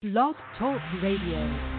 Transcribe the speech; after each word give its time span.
Blog 0.00 0.36
Talk 0.56 0.80
Radio. 1.02 1.77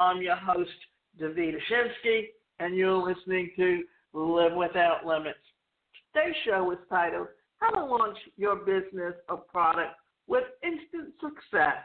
I'm 0.00 0.22
your 0.22 0.36
host, 0.36 0.70
David 1.18 1.56
Shinsky, 1.70 2.28
and 2.58 2.74
you're 2.74 2.96
listening 2.96 3.50
to 3.56 3.82
Live 4.14 4.54
Without 4.54 5.04
Limits. 5.04 5.36
Today's 6.14 6.34
show 6.46 6.70
is 6.72 6.78
titled 6.88 7.26
How 7.58 7.68
to 7.68 7.84
Launch 7.84 8.16
Your 8.38 8.56
Business 8.56 9.12
or 9.28 9.36
Product 9.36 9.94
with 10.26 10.44
Instant 10.64 11.12
Success. 11.20 11.76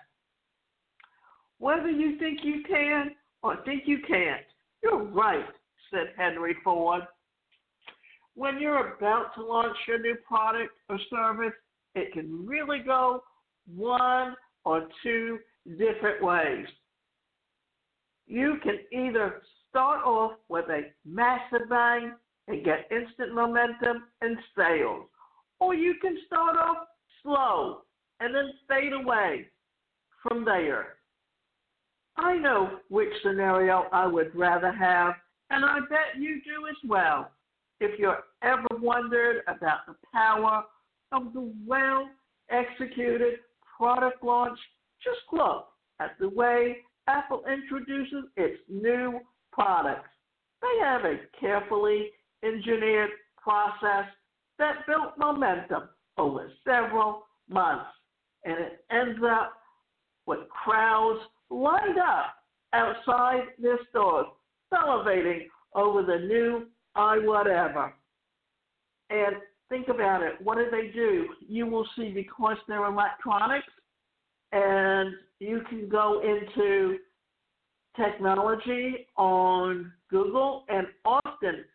Whether 1.60 1.90
you 1.90 2.18
think 2.18 2.40
you 2.44 2.64
can 2.66 3.12
or 3.44 3.58
think 3.66 3.84
you 3.86 3.98
can't, 4.08 4.46
you're 4.82 5.04
right, 5.04 5.44
said 5.91 6.13
Henry 6.16 6.55
Ford. 6.63 7.02
When 8.34 8.62
you're 8.62 8.96
about 8.96 9.36
to 9.36 9.44
launch 9.44 9.76
your 9.90 10.00
new 10.00 10.16
product 10.26 10.72
or 10.88 10.98
service, 11.10 11.54
it 11.96 12.13
can 12.13 12.48
really 12.48 12.80
go 12.80 13.24
one 13.76 14.36
or 14.63 14.88
two 15.04 15.40
different 15.77 16.24
ways 16.24 16.66
you 18.27 18.57
can 18.63 18.79
either 18.91 19.41
start 19.70 20.04
off 20.05 20.34
with 20.49 20.65
a 20.70 20.91
massive 21.05 21.70
bang 21.70 22.13
and 22.48 22.63
get 22.63 22.90
instant 22.91 23.34
momentum 23.34 24.04
and 24.21 24.37
sales, 24.57 25.05
or 25.59 25.73
you 25.73 25.95
can 26.01 26.18
start 26.27 26.57
off 26.57 26.87
slow 27.21 27.81
and 28.20 28.34
then 28.34 28.51
fade 28.68 28.93
away 28.93 29.48
from 30.21 30.46
there. 30.46 30.96
I 32.18 32.37
know 32.37 32.79
which 32.90 33.09
scenario 33.23 33.85
I 33.91 34.07
would 34.07 34.34
rather 34.35 34.71
have, 34.71 35.15
and 35.49 35.65
I 35.65 35.79
bet 35.90 36.20
you 36.20 36.41
do 36.43 36.68
as 36.70 36.77
well. 36.87 37.31
If 37.81 37.99
you're 37.99 38.23
ever 38.41 38.68
wondered 38.79 39.41
about 39.48 39.85
the 39.85 39.96
power 40.13 40.63
of 41.12 41.34
the 41.34 41.51
well 41.68 42.07
executed 42.49 43.40
product 43.77 44.23
launch, 44.23 44.57
just 45.03 45.20
look 45.34 45.68
at 45.99 46.18
the 46.20 46.29
way 46.29 46.77
Apple 47.08 47.44
introduces 47.52 48.26
its 48.36 48.58
new 48.70 49.20
products. 49.52 50.10
They 50.62 50.84
have 50.84 51.06
a 51.06 51.18
carefully 51.40 52.10
engineered 52.44 53.12
process 53.42 54.06
that 54.58 54.86
built 54.88 55.18
momentum 55.18 55.90
over 56.18 56.52
several 56.64 57.26
months, 57.50 57.86
and 58.44 58.56
it 58.58 58.86
ends 58.92 59.20
up 59.24 59.54
with 60.26 60.40
crowds 60.50 61.20
lined 61.50 62.00
up 62.00 62.36
outside 62.74 63.44
their 63.62 63.80
stores, 63.90 64.28
salivating 64.74 65.46
over 65.76 66.02
the 66.02 66.26
new 66.26 66.68
I 66.96 67.20
whatever. 67.20 67.94
And 69.09 69.36
think 69.70 69.90
about 69.90 70.22
it. 70.24 70.34
What 70.42 70.58
do 70.58 70.66
they 70.72 70.92
do? 70.92 71.28
You 71.48 71.68
will 71.68 71.88
see 71.96 72.09
because 72.09 72.58
they're 72.68 72.86
electronics, 72.86 73.68
and 74.56 75.14
you 75.40 75.62
can 75.70 75.90
go 75.90 76.22
into 76.22 76.98
technology 77.98 79.08
on 79.18 79.92
Google, 80.09 80.64
and 80.70 80.88
often 81.03 81.66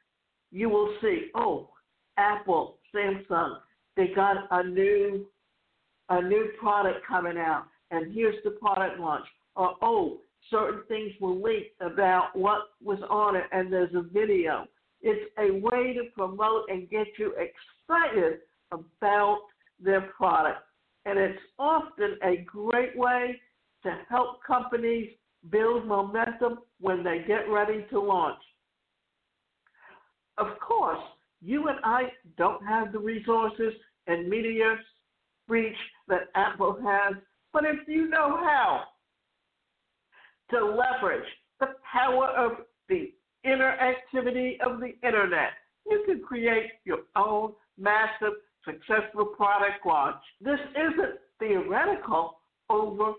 you 0.51 0.71
will 0.71 0.95
see, 1.03 1.27
oh, 1.35 1.69
Apple, 2.17 2.79
Samsung, 2.95 3.59
they 3.97 4.09
got 4.15 4.37
a 4.51 4.63
new 4.65 5.27
a 6.09 6.21
new 6.21 6.49
product 6.59 7.07
coming 7.07 7.37
out, 7.37 7.67
and 7.93 8.13
here's 8.13 8.43
the 8.43 8.51
product 8.51 8.99
launch. 8.99 9.27
Or 9.55 9.75
oh, 9.81 10.19
certain 10.51 10.83
things 10.89 11.13
will 11.21 11.41
leaked 11.41 11.81
about 11.81 12.31
what 12.35 12.63
was 12.83 12.99
on 13.09 13.37
it, 13.37 13.45
and 13.53 13.73
there's 13.73 13.95
a 13.95 14.03
video. 14.03 14.67
It's 15.03 15.31
a 15.39 15.53
way 15.53 15.95
to 15.95 16.05
promote 16.17 16.69
and 16.69 16.91
get 16.91 17.07
you 17.17 17.33
excited 17.35 18.41
about 18.73 19.43
their 19.79 20.01
product. 20.01 20.63
And 21.07 21.19
it's 21.19 21.39
often 21.59 22.17
a 22.23 22.45
great 22.47 22.97
way 22.97 23.41
to 23.83 23.99
help 24.09 24.43
companies 24.45 25.11
build 25.51 25.87
momentum 25.87 26.59
when 26.81 27.03
they 27.03 27.25
get 27.27 27.49
ready 27.49 27.87
to 27.91 28.01
launch. 28.01 28.41
Of 30.39 30.59
course, 30.61 31.01
you 31.41 31.69
and 31.69 31.79
I 31.85 32.13
don't 32.37 32.65
have 32.67 32.93
the 32.93 32.99
resources 32.99 33.73
and 34.07 34.29
media 34.29 34.77
reach 35.49 35.77
that 36.09 36.29
Apple 36.35 36.79
has, 36.85 37.15
but 37.53 37.65
if 37.65 37.89
you 37.89 38.09
know 38.09 38.37
how 38.37 38.85
to 40.51 40.65
leverage 40.65 41.29
the 41.59 41.69
power 41.91 42.27
of 42.29 42.53
the 42.89 43.13
interactivity 43.47 44.61
of 44.61 44.81
the 44.81 44.95
internet, 45.07 45.51
you 45.87 46.03
can 46.07 46.21
create 46.21 46.71
your 46.85 47.01
own 47.17 47.53
massive 47.79 48.35
successful 48.65 49.27
product 49.27 49.85
launch. 49.87 50.23
This 50.41 50.59
isn't 50.77 51.19
theoretical 51.39 52.39
over 52.69 53.13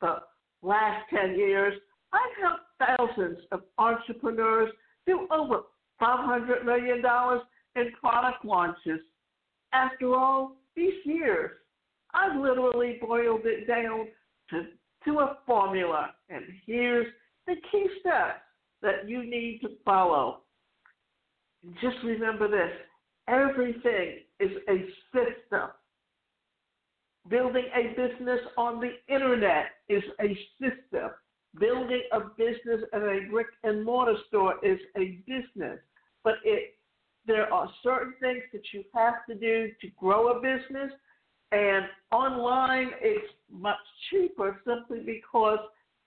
the 0.00 0.16
last 0.62 1.04
10 1.10 1.36
years. 1.36 1.74
I've 2.12 2.20
helped 2.40 2.62
thousands 2.78 3.38
of 3.52 3.62
entrepreneurs 3.78 4.70
do 5.06 5.26
over 5.30 5.62
$500 6.00 6.64
million 6.64 7.02
in 7.76 7.92
product 8.00 8.44
launches. 8.44 9.00
After 9.72 10.14
all 10.14 10.56
these 10.74 10.94
years, 11.04 11.50
I've 12.14 12.40
literally 12.40 12.98
boiled 13.00 13.42
it 13.44 13.66
down 13.66 14.06
to, 14.50 14.66
to 15.04 15.18
a 15.20 15.38
formula, 15.46 16.10
and 16.30 16.44
here's 16.66 17.06
the 17.46 17.56
key 17.70 17.86
steps 18.00 18.40
that 18.80 19.08
you 19.08 19.28
need 19.28 19.60
to 19.62 19.68
follow. 19.84 20.40
Just 21.82 21.96
remember 22.04 22.48
this 22.48 22.70
everything 23.28 24.20
is 24.40 24.50
a 24.68 24.84
system. 25.12 25.68
Building 27.28 27.66
a 27.74 27.88
business 27.88 28.40
on 28.56 28.80
the 28.80 28.92
internet 29.12 29.66
is 29.88 30.02
a 30.20 30.36
system. 30.60 31.10
Building 31.58 32.02
a 32.12 32.20
business 32.20 32.82
at 32.92 33.02
a 33.02 33.20
brick 33.30 33.48
and 33.64 33.84
mortar 33.84 34.16
store 34.28 34.54
is 34.62 34.78
a 34.96 35.20
business. 35.26 35.78
But 36.24 36.34
it 36.44 36.74
there 37.26 37.52
are 37.52 37.68
certain 37.82 38.14
things 38.20 38.42
that 38.52 38.62
you 38.72 38.82
have 38.94 39.26
to 39.28 39.34
do 39.34 39.70
to 39.80 39.88
grow 39.98 40.28
a 40.28 40.40
business 40.40 40.90
and 41.52 41.84
online 42.10 42.90
it's 43.00 43.32
much 43.50 43.76
cheaper 44.10 44.60
simply 44.66 45.00
because 45.04 45.58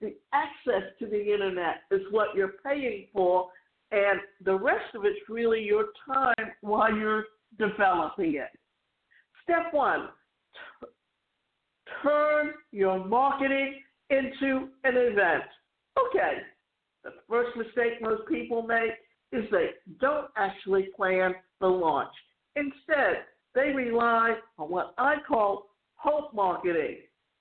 the 0.01 0.15
access 0.33 0.83
to 0.99 1.05
the 1.05 1.33
internet 1.33 1.83
is 1.91 2.01
what 2.11 2.35
you're 2.35 2.53
paying 2.65 3.07
for 3.13 3.47
and 3.91 4.19
the 4.43 4.55
rest 4.55 4.95
of 4.95 5.05
it's 5.05 5.19
really 5.29 5.61
your 5.61 5.85
time 6.05 6.51
while 6.61 6.95
you're 6.95 7.25
developing 7.61 8.35
it. 8.35 8.49
Step 9.43 9.71
one, 9.71 10.09
t- 10.81 10.87
turn 12.03 12.51
your 12.71 13.05
marketing 13.05 13.81
into 14.09 14.69
an 14.83 14.95
event. 14.95 15.43
Okay, 16.07 16.37
the 17.03 17.11
first 17.29 17.55
mistake 17.55 18.01
most 18.01 18.27
people 18.27 18.63
make 18.63 18.91
is 19.31 19.45
they 19.51 19.69
don't 19.99 20.27
actually 20.37 20.89
plan 20.95 21.33
the 21.59 21.67
launch. 21.67 22.13
Instead, 22.55 23.23
they 23.55 23.71
rely 23.71 24.35
on 24.57 24.69
what 24.69 24.93
I 24.97 25.15
call 25.27 25.67
hope 25.95 26.33
marketing. 26.33 26.97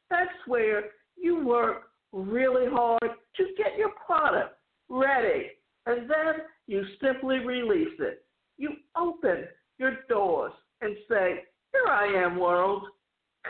That's 0.09 0.31
where 0.47 0.85
you 1.17 1.45
work 1.45 1.91
really 2.13 2.67
hard 2.71 3.03
to 3.03 3.45
get 3.57 3.79
your 3.79 3.91
product 4.05 4.57
ready, 4.89 5.51
and 5.87 6.11
then 6.11 6.35
you 6.67 6.85
simply 7.03 7.39
release 7.39 7.97
it. 7.99 8.25
You 8.59 8.71
open 8.97 9.45
your 9.81 9.97
doors 10.09 10.53
and 10.83 10.95
say, 11.09 11.41
Here 11.73 11.89
I 11.89 12.05
am, 12.07 12.39
world. 12.39 12.85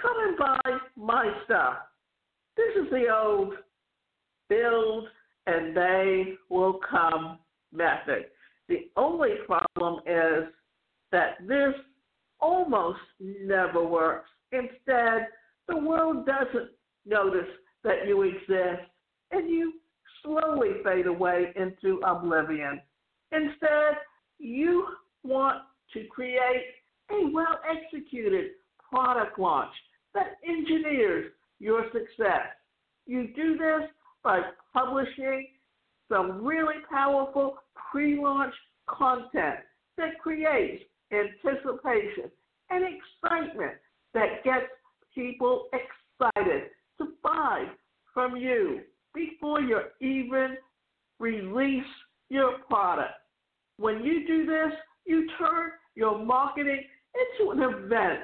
Come 0.00 0.16
and 0.28 0.38
buy 0.38 0.78
my 0.96 1.30
stuff. 1.44 1.78
This 2.56 2.84
is 2.84 2.90
the 2.90 3.06
old 3.12 3.54
build 4.48 5.08
and 5.46 5.76
they 5.76 6.34
will 6.48 6.78
come 6.88 7.38
method. 7.72 8.26
The 8.68 8.88
only 8.96 9.30
problem 9.46 10.00
is 10.06 10.44
that 11.10 11.46
this 11.46 11.74
almost 12.38 13.00
never 13.20 13.84
works. 13.84 14.28
Instead, 14.52 15.26
the 15.68 15.76
world 15.76 16.24
doesn't 16.26 16.70
notice 17.04 17.48
that 17.82 18.06
you 18.06 18.22
exist 18.22 18.88
and 19.32 19.50
you 19.50 19.74
slowly 20.22 20.74
fade 20.84 21.06
away 21.06 21.52
into 21.56 22.00
oblivion. 22.06 22.80
Instead, 23.32 23.96
you 24.38 24.86
want 25.24 25.62
to 25.94 26.04
create 26.06 26.64
a 27.10 27.30
well 27.32 27.58
executed 27.68 28.52
product 28.92 29.38
launch 29.38 29.72
that 30.14 30.36
engineers 30.46 31.32
your 31.58 31.84
success. 31.92 32.46
You 33.06 33.28
do 33.34 33.56
this 33.56 33.88
by 34.22 34.40
publishing 34.72 35.48
some 36.08 36.44
really 36.44 36.76
powerful 36.90 37.56
pre 37.90 38.20
launch 38.20 38.54
content 38.88 39.60
that 39.96 40.18
creates 40.20 40.82
anticipation 41.12 42.30
and 42.70 42.84
excitement 42.84 43.72
that 44.14 44.44
gets 44.44 44.66
people 45.14 45.66
excited 45.72 46.64
to 46.98 47.08
buy 47.22 47.64
from 48.12 48.36
you 48.36 48.80
before 49.14 49.60
you 49.60 49.80
even 50.00 50.56
release 51.18 51.84
your 52.28 52.58
product. 52.68 53.12
When 53.78 54.04
you 54.04 54.26
do 54.26 54.46
this, 54.46 54.72
you 55.06 55.28
turn 55.38 55.70
your 55.94 56.18
marketing 56.24 56.82
into 57.38 57.50
an 57.50 57.60
event 57.60 58.20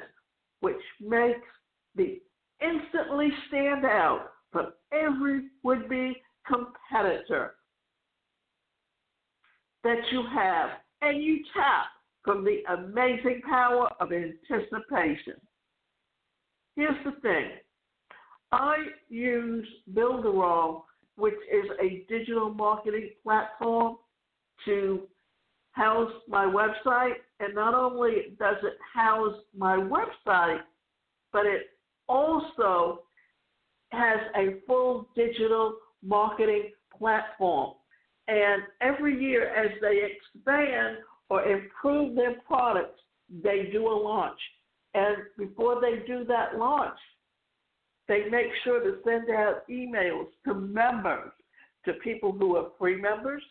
which 0.61 0.77
makes 1.01 1.47
the 1.95 2.21
instantly 2.61 3.29
stand 3.49 3.85
out 3.85 4.31
from 4.53 4.73
every 4.93 5.43
would 5.63 5.89
be 5.89 6.17
competitor 6.47 7.55
that 9.85 9.99
you 10.11 10.25
have, 10.35 10.71
and 11.03 11.23
you 11.23 11.39
tap 11.55 11.87
from 12.25 12.45
the 12.45 12.63
amazing 12.73 13.41
power 13.49 13.89
of 14.01 14.11
anticipation. 14.13 15.35
Here's 16.75 17.05
the 17.05 17.13
thing 17.21 17.51
I 18.51 18.77
use 19.09 19.67
Builderall, 19.95 20.83
which 21.17 21.35
is 21.53 21.71
a 21.81 22.05
digital 22.09 22.53
marketing 22.53 23.11
platform, 23.23 23.97
to 24.65 25.03
house 25.77 26.13
my 26.27 26.45
website. 26.45 27.15
And 27.39 27.55
not 27.55 27.75
only 27.75 28.35
does 28.39 28.57
it 28.63 28.79
house 28.95 29.37
my 29.57 29.77
website, 29.77 30.61
but 31.33 31.45
it 31.45 31.67
also 32.09 33.03
has 33.93 34.19
a 34.37 34.61
full 34.67 35.09
digital 35.15 35.77
marketing 36.03 36.73
platform. 36.99 37.75
And 38.29 38.63
every 38.81 39.21
year, 39.21 39.55
as 39.55 39.71
they 39.81 40.01
expand 40.03 40.99
or 41.29 41.45
improve 41.45 42.17
their 42.17 42.37
products, 42.47 43.01
they 43.43 43.69
do 43.73 43.87
a 43.87 43.97
launch. 43.97 44.39
And 44.95 45.17
before 45.37 45.81
they 45.81 46.07
do 46.07 46.25
that 46.25 46.57
launch, 46.57 46.99
they 48.09 48.25
make 48.31 48.47
sure 48.65 48.81
to 48.81 48.99
send 49.05 49.29
out 49.31 49.69
emails 49.69 50.27
to 50.47 50.55
members, 50.55 51.33
to 51.85 51.93
people 51.95 52.33
who 52.33 52.57
are 52.57 52.69
free 52.79 53.01
members, 53.01 53.43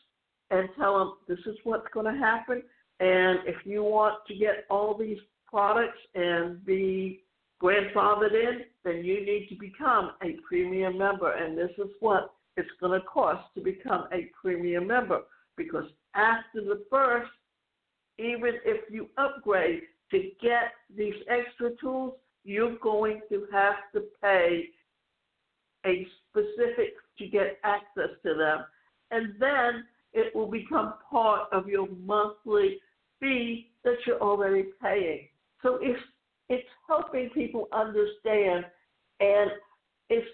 and 0.52 0.70
tell 0.78 1.00
them 1.00 1.14
this 1.28 1.46
is 1.46 1.58
what's 1.64 1.88
going 1.94 2.12
to 2.12 2.20
happen. 2.20 2.62
And 3.00 3.40
if 3.46 3.66
you 3.66 3.84
want 3.84 4.26
to 4.28 4.36
get 4.36 4.66
all 4.70 4.98
these 4.98 5.18
products 5.48 6.00
and 6.14 6.64
be 6.66 7.24
grandfathered 7.62 8.34
in, 8.34 8.62
then 8.84 9.04
you 9.04 9.26
need 9.26 9.48
to 9.50 9.56
become 9.56 10.12
a 10.24 10.38
premium 10.48 10.98
member. 10.98 11.32
And 11.32 11.58
this 11.58 11.72
is 11.78 11.90
what 12.00 12.34
it's 12.58 12.70
going 12.80 13.00
to 13.00 13.06
cost 13.06 13.44
to 13.56 13.62
become 13.62 14.06
a 14.14 14.30
premium 14.40 14.88
member. 14.88 15.22
Because 15.58 15.86
after 16.14 16.62
the 16.62 16.84
first, 16.90 17.32
even 18.18 18.54
if 18.66 18.82
you 18.92 19.10
upgrade 19.18 19.82
to 20.12 20.32
get 20.42 20.74
these 20.96 21.16
extra 21.28 21.72
tools, 21.82 22.14
you're 22.44 22.78
going 22.78 23.22
to 23.30 23.46
have 23.52 23.76
to 23.94 24.04
pay 24.22 24.66
a 25.86 26.08
specific 26.30 26.94
to 27.18 27.28
get 27.28 27.58
access 27.64 28.10
to 28.24 28.36
them. 28.36 28.66
And 29.12 29.34
then 29.40 29.84
it 30.16 30.36
will 30.36 30.50
become 30.50 30.96
part 31.12 31.48
of 31.52 31.68
your 31.68 31.88
monthly 32.04 32.80
fee 33.20 33.72
that 33.84 33.96
you're 34.08 34.22
already 34.22 34.66
paying. 34.82 35.28
So 35.62 35.78
it's 35.82 36.00
it's 36.48 36.68
helping 36.88 37.30
people 37.32 37.68
understand, 37.72 38.66
and 39.20 39.52
it's 40.10 40.28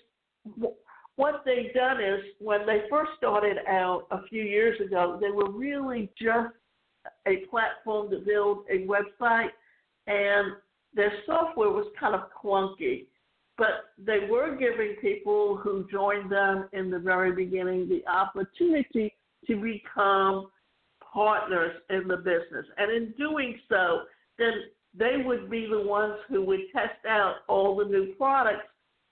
what 1.15 1.43
they've 1.45 1.73
done 1.73 2.01
is 2.01 2.19
when 2.39 2.65
they 2.65 2.81
first 2.89 3.11
started 3.17 3.57
out 3.67 4.07
a 4.11 4.21
few 4.27 4.43
years 4.43 4.79
ago, 4.81 5.17
they 5.21 5.31
were 5.31 5.49
really 5.49 6.09
just 6.21 6.53
a 7.27 7.45
platform 7.49 8.09
to 8.11 8.19
build 8.19 8.65
a 8.69 8.85
website, 8.87 9.49
and 10.07 10.53
their 10.93 11.13
software 11.25 11.69
was 11.69 11.85
kind 11.99 12.13
of 12.13 12.23
clunky. 12.43 13.05
But 13.57 13.93
they 13.97 14.27
were 14.29 14.55
giving 14.55 14.95
people 15.01 15.55
who 15.55 15.87
joined 15.89 16.31
them 16.31 16.67
in 16.73 16.89
the 16.89 16.99
very 16.99 17.31
beginning 17.31 17.87
the 17.87 18.03
opportunity 18.09 19.13
to 19.47 19.55
become 19.55 20.47
partners 21.13 21.73
in 21.89 22.07
the 22.07 22.17
business. 22.17 22.65
And 22.77 22.91
in 22.91 23.13
doing 23.17 23.59
so, 23.69 24.01
then 24.37 24.53
they 24.97 25.23
would 25.23 25.49
be 25.49 25.67
the 25.69 25.81
ones 25.81 26.15
who 26.29 26.43
would 26.45 26.61
test 26.73 27.05
out 27.07 27.35
all 27.47 27.75
the 27.75 27.85
new 27.85 28.13
products 28.17 28.67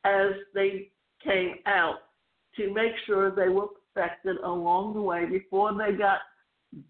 as 0.05 0.31
they 0.53 0.89
came 1.23 1.55
out 1.65 1.95
to 2.55 2.73
make 2.73 2.93
sure 3.05 3.31
they 3.31 3.49
were 3.49 3.67
perfected 3.93 4.37
along 4.37 4.93
the 4.93 5.01
way 5.01 5.25
before 5.25 5.73
they 5.73 5.95
got 5.97 6.19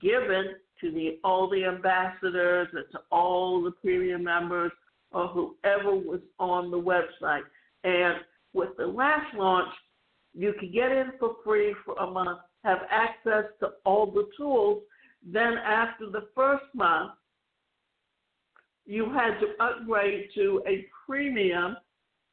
given 0.01 0.55
to 0.81 0.91
the 0.91 1.19
all 1.23 1.49
the 1.49 1.65
ambassadors 1.65 2.67
and 2.73 2.85
to 2.91 2.99
all 3.11 3.61
the 3.61 3.71
premium 3.71 4.23
members 4.23 4.71
or 5.11 5.27
whoever 5.27 5.95
was 5.95 6.21
on 6.39 6.71
the 6.71 6.79
website. 6.79 7.41
And 7.83 8.19
with 8.53 8.69
the 8.77 8.85
last 8.85 9.33
launch, 9.35 9.69
you 10.33 10.53
could 10.59 10.73
get 10.73 10.91
in 10.91 11.11
for 11.19 11.35
free 11.43 11.75
for 11.85 11.95
a 11.95 12.09
month, 12.09 12.39
have 12.63 12.79
access 12.89 13.45
to 13.59 13.69
all 13.85 14.11
the 14.11 14.27
tools. 14.37 14.83
Then 15.25 15.53
after 15.65 16.09
the 16.09 16.27
first 16.35 16.65
month, 16.73 17.11
you 18.85 19.05
had 19.11 19.39
to 19.39 19.63
upgrade 19.63 20.29
to 20.35 20.63
a 20.67 20.85
premium 21.05 21.77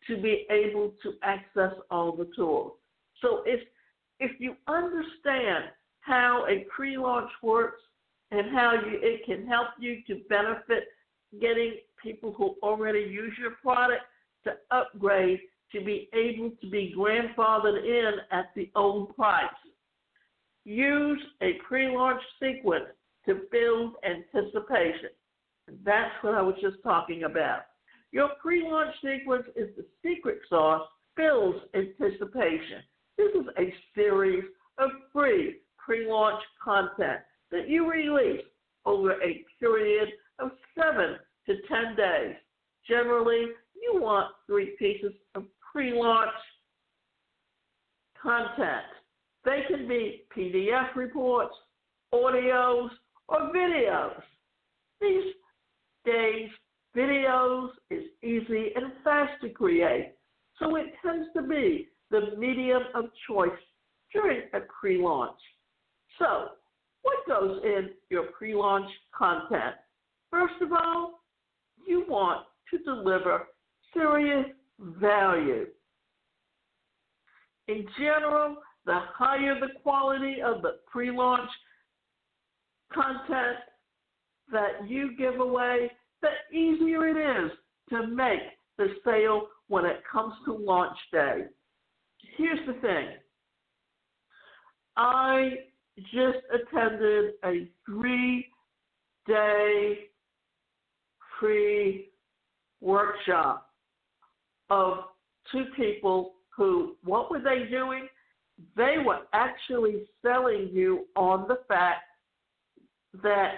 to 0.06 0.16
be 0.16 0.46
able 0.50 0.92
to 1.02 1.14
access 1.22 1.72
all 1.90 2.12
the 2.16 2.28
tools. 2.36 2.72
So 3.20 3.42
if 3.44 3.60
if 4.18 4.32
you 4.40 4.56
understand 4.66 5.64
how 6.00 6.46
a 6.48 6.64
pre-launch 6.74 7.30
works 7.42 7.82
and 8.30 8.54
how 8.54 8.72
you, 8.72 8.98
it 9.02 9.26
can 9.26 9.46
help 9.46 9.68
you 9.78 9.98
to 10.06 10.22
benefit 10.28 10.84
getting 11.40 11.74
people 12.02 12.32
who 12.32 12.56
already 12.62 13.00
use 13.00 13.34
your 13.38 13.52
product 13.62 14.02
to 14.44 14.52
upgrade 14.70 15.40
to 15.72 15.84
be 15.84 16.08
able 16.14 16.50
to 16.62 16.70
be 16.70 16.94
grandfathered 16.96 17.84
in 17.84 18.12
at 18.30 18.46
the 18.54 18.70
old 18.74 19.14
price. 19.14 19.44
Use 20.66 21.22
a 21.42 21.52
pre-launch 21.66 22.20
sequence 22.42 22.86
to 23.24 23.42
build 23.52 23.92
anticipation. 24.04 25.10
That's 25.84 26.10
what 26.22 26.34
I 26.34 26.42
was 26.42 26.56
just 26.60 26.82
talking 26.82 27.22
about. 27.22 27.60
Your 28.10 28.30
pre-launch 28.42 28.92
sequence 29.00 29.44
is 29.54 29.68
the 29.76 29.84
secret 30.04 30.40
sauce, 30.48 30.82
builds 31.16 31.58
anticipation. 31.72 32.82
This 33.16 33.30
is 33.36 33.46
a 33.56 33.72
series 33.94 34.42
of 34.78 34.90
free 35.12 35.58
pre-launch 35.78 36.42
content 36.62 37.20
that 37.52 37.68
you 37.68 37.88
release 37.88 38.42
over 38.86 39.12
a 39.22 39.44
period 39.60 40.08
of 40.40 40.50
seven 40.76 41.16
to 41.46 41.54
10 41.68 41.94
days. 41.96 42.34
Generally, 42.88 43.46
you 43.80 44.00
want 44.00 44.32
three 44.48 44.74
pieces 44.80 45.12
of 45.36 45.44
pre-launch 45.72 46.34
content. 48.20 48.82
They 49.46 49.62
can 49.68 49.86
be 49.86 50.24
PDF 50.36 50.96
reports, 50.96 51.54
audios, 52.12 52.88
or 53.28 53.52
videos. 53.54 54.20
These 55.00 55.34
days, 56.04 56.50
videos 56.96 57.68
is 57.88 58.02
easy 58.24 58.72
and 58.74 58.92
fast 59.04 59.40
to 59.42 59.50
create, 59.50 60.14
so 60.58 60.74
it 60.74 60.86
tends 61.00 61.28
to 61.36 61.42
be 61.42 61.86
the 62.10 62.34
medium 62.36 62.82
of 62.96 63.04
choice 63.28 63.50
during 64.12 64.42
a 64.52 64.60
pre-launch. 64.80 65.38
So, 66.18 66.48
what 67.02 67.18
goes 67.28 67.60
in 67.62 67.90
your 68.10 68.24
pre-launch 68.36 68.90
content? 69.16 69.76
First 70.28 70.60
of 70.60 70.72
all, 70.72 71.20
you 71.86 72.04
want 72.08 72.46
to 72.72 72.78
deliver 72.78 73.46
serious 73.94 74.46
value. 74.80 75.66
In 77.68 77.86
general, 77.96 78.56
the 78.86 79.00
higher 79.14 79.58
the 79.58 79.80
quality 79.82 80.36
of 80.40 80.62
the 80.62 80.78
pre-launch 80.90 81.50
content 82.92 83.58
that 84.50 84.88
you 84.88 85.16
give 85.18 85.40
away, 85.40 85.90
the 86.22 86.56
easier 86.56 87.06
it 87.08 87.16
is 87.16 87.50
to 87.90 88.06
make 88.06 88.40
the 88.78 88.86
sale 89.04 89.48
when 89.68 89.84
it 89.84 90.02
comes 90.10 90.32
to 90.44 90.54
launch 90.54 90.96
day. 91.12 91.44
Here's 92.36 92.64
the 92.66 92.74
thing 92.74 93.08
I 94.96 95.50
just 96.12 96.38
attended 96.54 97.32
a 97.44 97.68
three 97.84 98.46
day 99.26 99.98
free 101.40 102.10
workshop 102.80 103.70
of 104.70 104.98
two 105.50 105.64
people 105.76 106.34
who, 106.56 106.96
what 107.04 107.30
were 107.30 107.40
they 107.40 107.68
doing? 107.70 108.08
They 108.76 108.96
were 109.04 109.20
actually 109.32 110.04
selling 110.22 110.70
you 110.72 111.06
on 111.16 111.46
the 111.48 111.60
fact 111.68 112.02
that 113.22 113.54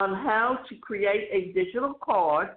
on 0.00 0.14
how 0.14 0.58
to 0.68 0.74
create 0.76 1.28
a 1.32 1.52
digital 1.52 1.94
card 2.02 2.50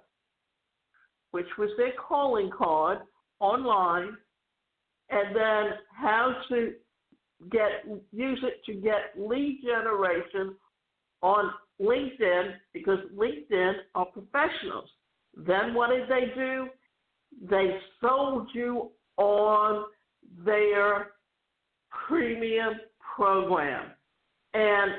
which 1.30 1.46
was 1.58 1.70
their 1.76 1.92
calling 1.92 2.50
card 2.50 2.98
online, 3.38 4.16
and 5.10 5.34
then 5.34 5.72
how 5.92 6.34
to 6.48 6.72
get 7.50 7.84
use 8.12 8.42
it 8.42 8.64
to 8.66 8.74
get 8.74 9.14
lead 9.16 9.60
generation 9.64 10.54
on 11.22 11.50
LinkedIn 11.80 12.52
because 12.72 12.98
LinkedIn 13.16 13.72
are 13.94 14.06
professionals. 14.06 14.88
Then 15.36 15.74
what 15.74 15.90
did 15.90 16.08
they 16.08 16.32
do? 16.34 16.68
They 17.48 17.78
sold 18.00 18.48
you 18.52 18.90
on 19.16 19.86
their 20.44 21.12
premium 22.10 22.74
program. 23.16 23.92
And 24.52 24.90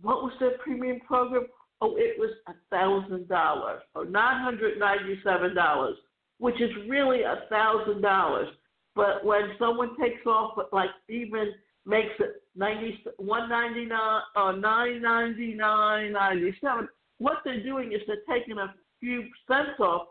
what 0.00 0.22
was 0.24 0.32
their 0.40 0.58
premium 0.58 1.00
program? 1.00 1.46
Oh, 1.80 1.94
it 1.96 2.18
was 2.18 2.30
thousand 2.70 3.28
dollars 3.28 3.82
or 3.94 4.04
nine 4.04 4.42
hundred 4.42 4.78
ninety-seven 4.78 5.54
dollars, 5.54 5.96
which 6.38 6.60
is 6.60 6.70
really 6.88 7.20
thousand 7.48 8.02
dollars. 8.02 8.48
But 8.94 9.24
when 9.24 9.42
someone 9.58 9.96
takes 9.98 10.26
off, 10.26 10.58
like 10.72 10.90
even 11.08 11.52
makes 11.86 12.14
it 12.18 12.42
ninety 12.54 13.02
one 13.16 13.48
ninety 13.48 13.86
uh, 13.86 13.88
nine 13.88 14.22
or 14.36 14.52
nine 14.58 15.02
ninety 15.02 15.54
nine 15.54 16.12
ninety 16.12 16.54
seven, 16.60 16.88
what 17.18 17.38
they're 17.44 17.62
doing 17.62 17.92
is 17.92 18.00
they're 18.06 18.36
taking 18.38 18.58
a 18.58 18.74
few 19.00 19.24
cents 19.48 19.80
off, 19.80 20.08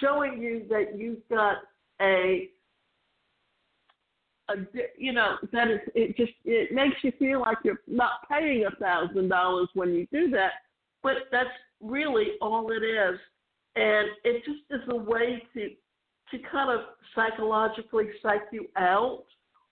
showing 0.00 0.40
you 0.40 0.64
that 0.70 0.98
you've 0.98 1.26
got 1.28 1.56
a 2.00 2.50
a, 4.48 4.54
you 4.96 5.12
know 5.12 5.36
that 5.52 5.68
is 5.68 5.80
it 5.94 6.16
just 6.16 6.32
it 6.44 6.72
makes 6.72 6.96
you 7.02 7.12
feel 7.18 7.40
like 7.40 7.58
you're 7.64 7.80
not 7.86 8.28
paying 8.28 8.64
a 8.66 8.76
thousand 8.76 9.28
dollars 9.28 9.68
when 9.74 9.94
you 9.94 10.06
do 10.12 10.30
that, 10.30 10.52
but 11.02 11.14
that's 11.30 11.48
really 11.80 12.32
all 12.40 12.70
it 12.70 12.84
is, 12.84 13.18
and 13.76 14.08
it 14.24 14.44
just 14.44 14.60
is 14.70 14.88
a 14.88 14.96
way 14.96 15.42
to 15.54 15.70
to 16.30 16.38
kind 16.50 16.70
of 16.70 16.86
psychologically 17.14 18.06
psych 18.22 18.42
you 18.52 18.66
out 18.76 19.24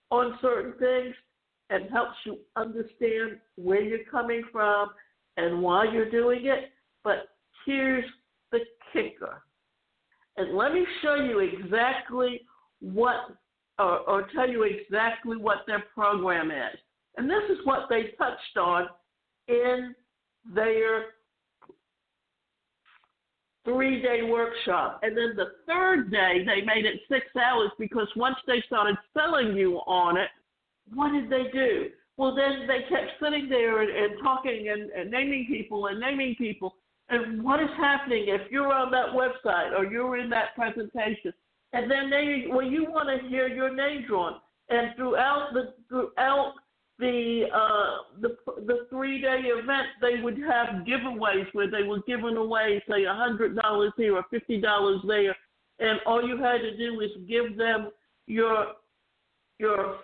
on 0.09 0.37
certain 0.41 0.73
things 0.79 1.15
and 1.69 1.89
helps 1.91 2.15
you 2.25 2.37
understand 2.55 3.37
where 3.55 3.81
you're 3.81 4.05
coming 4.09 4.41
from 4.51 4.89
and 5.35 5.61
why 5.61 5.85
you're 5.91 6.09
doing 6.09 6.45
it. 6.45 6.71
But 7.03 7.29
here's 7.65 8.05
the 8.51 8.59
kicker. 8.93 9.43
And 10.37 10.55
let 10.55 10.71
me 10.73 10.85
show 11.01 11.15
you 11.15 11.39
exactly 11.39 12.41
what 12.79 13.35
or, 13.79 13.99
or 13.99 14.27
tell 14.33 14.49
you 14.49 14.63
exactly 14.63 15.37
what 15.37 15.59
their 15.67 15.83
program 15.93 16.51
is. 16.51 16.79
And 17.17 17.29
this 17.29 17.43
is 17.49 17.57
what 17.65 17.87
they 17.89 18.13
touched 18.17 18.57
on 18.57 18.87
in 19.47 19.95
their 20.53 21.05
three 23.65 24.01
day 24.01 24.21
workshop. 24.23 24.99
And 25.03 25.15
then 25.17 25.33
the 25.35 25.51
third 25.67 26.11
day, 26.11 26.45
they 26.45 26.65
made 26.65 26.85
it 26.85 27.01
six 27.09 27.25
hours 27.35 27.71
because 27.77 28.07
once 28.15 28.37
they 28.47 28.63
started 28.65 28.95
selling 29.13 29.57
you 29.57 29.77
on 29.87 30.17
it, 30.17 30.29
what 30.93 31.11
did 31.11 31.29
they 31.29 31.51
do? 31.51 31.89
Well, 32.15 32.33
then 32.33 32.67
they 32.67 32.79
kept 32.89 33.11
sitting 33.21 33.49
there 33.49 33.81
and, 33.81 33.91
and 33.91 34.23
talking 34.23 34.69
and, 34.69 34.89
and 34.91 35.11
naming 35.11 35.45
people 35.47 35.87
and 35.87 35.99
naming 35.99 36.35
people. 36.35 36.75
And 37.09 37.43
what 37.43 37.61
is 37.61 37.69
happening 37.77 38.25
if 38.27 38.51
you're 38.51 38.73
on 38.73 38.91
that 38.91 39.09
website 39.09 39.77
or 39.77 39.85
you're 39.85 40.17
in 40.17 40.29
that 40.29 40.55
presentation? 40.55 41.33
And 41.73 41.89
then 41.89 42.09
they 42.09 42.45
well 42.49 42.65
you 42.65 42.85
want 42.89 43.09
to 43.09 43.27
hear 43.27 43.47
your 43.47 43.73
name 43.73 44.05
drawn 44.07 44.35
and 44.69 44.95
throughout 44.95 45.49
the 45.53 45.73
throughout 45.89 46.53
the 46.99 47.43
uh 47.53 48.19
the 48.21 48.35
the 48.65 48.87
three 48.89 49.21
day 49.21 49.41
event 49.45 49.87
they 50.01 50.21
would 50.21 50.37
have 50.37 50.85
giveaways 50.85 51.45
where 51.53 51.69
they 51.69 51.83
were 51.83 52.01
giving 52.07 52.37
away 52.37 52.81
say 52.89 53.03
a 53.03 53.13
hundred 53.13 53.55
dollars 53.55 53.91
here 53.97 54.15
or 54.15 54.25
fifty 54.31 54.59
dollars 54.59 55.01
there 55.07 55.35
and 55.79 55.99
all 56.05 56.25
you 56.25 56.37
had 56.41 56.59
to 56.59 56.75
do 56.75 56.99
is 57.01 57.11
give 57.27 57.57
them 57.57 57.89
your 58.25 58.67
your 59.59 59.97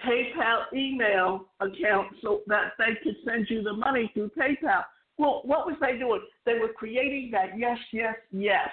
PayPal 0.00 0.64
email 0.74 1.46
account 1.60 2.08
so 2.22 2.40
that 2.46 2.72
they 2.78 2.94
could 3.02 3.16
send 3.24 3.46
you 3.48 3.62
the 3.62 3.72
money 3.72 4.10
through 4.14 4.30
PayPal. 4.36 4.82
Well, 5.16 5.42
what 5.44 5.66
was 5.66 5.76
they 5.80 5.96
doing? 5.96 6.22
They 6.44 6.58
were 6.58 6.72
creating 6.72 7.30
that 7.32 7.56
yes, 7.56 7.78
yes, 7.92 8.16
yes 8.32 8.68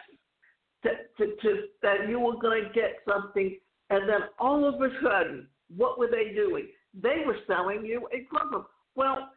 to, 0.83 0.89
to, 1.17 1.35
to 1.41 1.63
that 1.81 2.07
you 2.07 2.19
were 2.19 2.39
going 2.39 2.63
to 2.63 2.69
get 2.73 2.97
something, 3.07 3.57
and 3.89 4.07
then 4.07 4.21
all 4.39 4.67
of 4.67 4.75
a 4.75 4.89
sudden, 5.03 5.47
what 5.75 5.99
were 5.99 6.09
they 6.09 6.33
doing? 6.33 6.67
They 6.93 7.23
were 7.25 7.37
selling 7.47 7.85
you 7.85 8.07
a 8.13 8.21
program. 8.33 8.65
Well, 8.95 9.29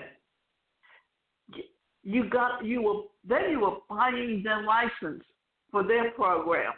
You 2.04 2.30
got 2.30 2.66
you 2.66 2.82
were 2.82 3.01
then 3.28 3.51
you 3.51 3.60
were 3.60 3.78
buying 3.90 4.42
their 4.44 4.63
license 4.63 5.24
for 5.72 5.84
their 5.84 6.12
program, 6.12 6.74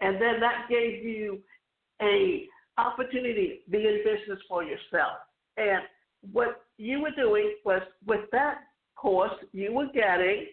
and 0.00 0.20
then 0.20 0.40
that 0.40 0.66
gave 0.68 1.02
you 1.02 1.40
a 2.02 2.46
opportunity 2.76 3.60
to 3.64 3.70
be 3.70 3.78
in 3.78 4.02
business 4.04 4.38
for 4.48 4.62
yourself. 4.62 5.18
And 5.56 5.82
what 6.32 6.62
you 6.76 7.00
were 7.00 7.10
doing 7.16 7.54
was 7.64 7.82
with 8.06 8.30
that 8.32 8.58
course, 8.94 9.32
you 9.52 9.72
were 9.72 9.88
getting 9.92 10.46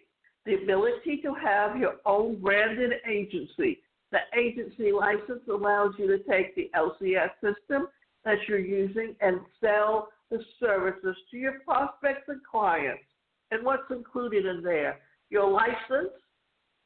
the 0.44 0.54
ability 0.54 1.20
to 1.22 1.34
have 1.34 1.76
your 1.76 1.96
own 2.06 2.40
branded 2.40 2.92
agency. 3.08 3.80
The 4.12 4.18
agency 4.38 4.92
license 4.92 5.42
allows 5.50 5.94
you 5.98 6.06
to 6.06 6.18
take 6.30 6.54
the 6.54 6.70
LCS 6.74 7.30
system 7.42 7.88
that 8.24 8.38
you're 8.48 8.58
using 8.58 9.14
and 9.20 9.40
sell 9.60 10.08
the 10.30 10.38
services 10.60 11.16
to 11.30 11.36
your 11.36 11.60
prospects 11.64 12.24
and 12.28 12.40
clients. 12.50 13.02
And 13.50 13.64
what's 13.64 13.90
included 13.90 14.46
in 14.46 14.62
there? 14.62 14.98
Your 15.30 15.50
license 15.50 16.12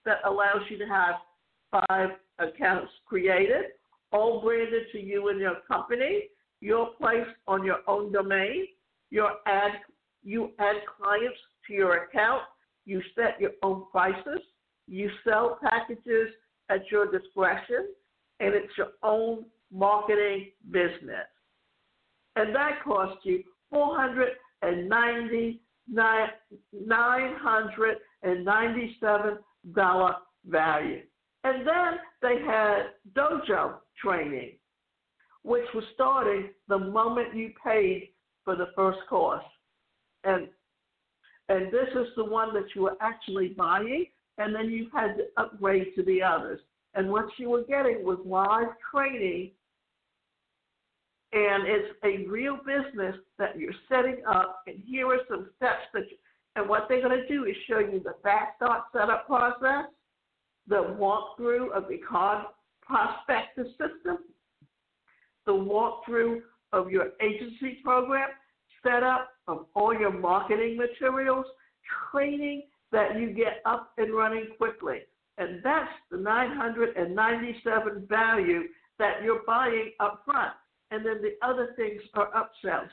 that 0.05 0.19
allows 0.25 0.63
you 0.69 0.79
to 0.79 0.87
have 0.87 1.15
five 1.71 2.11
accounts 2.39 2.91
created, 3.07 3.67
all 4.13 4.43
branded 4.43 4.85
to 4.93 5.01
you 5.01 5.29
and 5.29 5.41
your 5.41 5.57
company, 5.67 6.25
your 6.61 6.91
place 7.01 7.27
on 7.47 7.65
your 7.65 7.79
own 7.87 8.13
domain, 8.13 8.67
your 9.11 9.33
ad 9.47 9.73
you 10.23 10.51
add 10.59 10.77
clients 10.97 11.39
to 11.67 11.73
your 11.73 12.05
account. 12.05 12.43
You 12.85 13.03
set 13.15 13.41
your 13.41 13.53
own 13.63 13.85
prices. 13.91 14.41
You 14.87 15.11
sell 15.25 15.59
packages 15.63 16.29
at 16.69 16.91
your 16.91 17.11
discretion, 17.11 17.89
and 18.41 18.55
it's 18.55 18.73
your 18.77 18.89
own 19.03 19.45
marketing 19.73 20.51
business. 20.71 21.27
And 22.37 22.55
that 22.55 22.83
cost 22.85 23.19
you 23.25 23.43
four 23.71 23.97
hundred 23.97 24.31
and 24.63 24.89
ninety 24.89 25.61
nine 25.91 26.29
nine 26.73 27.35
hundred 27.39 27.99
and 28.23 28.45
ninety 28.45 28.97
seven 29.01 29.39
dollar 29.75 30.15
value. 30.47 31.03
And 31.45 31.67
then 31.67 31.99
they 32.23 32.37
had 32.47 32.91
dojo 33.15 33.77
training, 34.03 34.53
which 35.43 35.65
was 35.75 35.85
starting 35.95 36.51
the 36.69 36.79
moment 36.79 37.35
you 37.35 37.53
paid 37.65 38.11
for 38.45 38.57
the 38.57 38.69
first 38.77 38.99
course. 39.09 39.45
And 40.25 40.49
and 41.49 41.67
this 41.73 41.89
is 41.95 42.07
the 42.17 42.25
one 42.25 42.55
that 42.55 42.67
you 42.75 42.83
were 42.83 42.97
actually 43.01 43.49
buying, 43.49 44.07
and 44.39 44.55
then 44.55 44.71
you 44.71 44.89
had 44.95 45.17
to 45.17 45.25
upgrade 45.37 45.89
to 45.97 46.03
the 46.05 46.23
others. 46.23 46.61
And 46.95 47.11
what 47.11 47.27
you 47.39 47.51
were 47.51 47.65
getting 47.65 48.05
was 48.05 48.19
live 48.25 48.69
training, 48.93 49.53
and 51.33 51.67
it's 51.67 51.95
a 52.05 52.27
real 52.29 52.57
business 52.57 53.15
that 53.39 53.59
you're 53.59 53.75
setting 53.89 54.23
up. 54.29 54.63
And 54.67 54.83
here 54.85 55.07
are 55.09 55.21
some 55.29 55.51
steps 55.57 55.87
that, 55.95 56.11
you, 56.11 56.17
and 56.57 56.69
what 56.69 56.87
they're 56.89 57.03
going 57.03 57.21
to 57.21 57.29
do 57.29 57.45
is 57.45 57.55
show 57.69 57.79
you 57.79 58.03
the 58.03 58.15
start 58.21 58.83
setup 58.93 59.27
process, 59.27 59.87
the 60.67 60.97
walkthrough 60.99 61.71
of 61.73 61.89
the 61.89 61.99
card 61.99 62.47
prospectus 62.83 63.69
system, 63.71 64.19
the 65.47 65.53
walkthrough 65.53 66.41
of 66.73 66.91
your 66.91 67.11
agency 67.23 67.79
program, 67.85 68.31
setup 68.83 69.31
of 69.47 69.67
all 69.75 69.95
your 69.95 70.13
marketing 70.13 70.77
materials, 70.77 71.47
training 72.11 72.65
that 72.93 73.19
you 73.19 73.31
get 73.31 73.63
up 73.65 73.93
and 73.99 74.13
running 74.13 74.49
quickly. 74.59 75.01
And 75.39 75.61
that's 75.63 75.91
the 76.11 76.19
997 76.19 78.07
value 78.09 78.63
that 78.99 79.23
you're 79.23 79.43
buying 79.47 79.93
up 80.01 80.23
front. 80.25 80.53
And 80.91 81.05
then 81.05 81.21
the 81.23 81.35
other 81.47 81.75
things 81.77 82.01
are 82.15 82.31
upsells. 82.33 82.89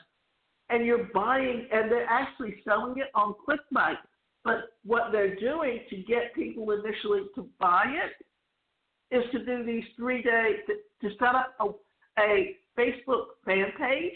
And 0.70 0.84
you're 0.84 1.08
buying, 1.14 1.66
and 1.72 1.90
they're 1.90 2.06
actually 2.08 2.56
selling 2.64 2.98
it 2.98 3.08
on 3.14 3.34
ClickBank. 3.46 3.96
But 4.44 4.70
what 4.84 5.12
they're 5.12 5.34
doing 5.36 5.80
to 5.90 5.96
get 5.96 6.34
people 6.34 6.70
initially 6.72 7.22
to 7.34 7.48
buy 7.58 7.84
it 7.86 9.14
is 9.14 9.24
to 9.32 9.44
do 9.44 9.64
these 9.64 9.84
three 9.96 10.22
day, 10.22 10.56
to, 10.66 11.08
to 11.08 11.14
set 11.16 11.34
up 11.34 11.54
a, 11.60 12.20
a 12.20 12.56
Facebook 12.78 13.26
fan 13.44 13.66
page 13.78 14.12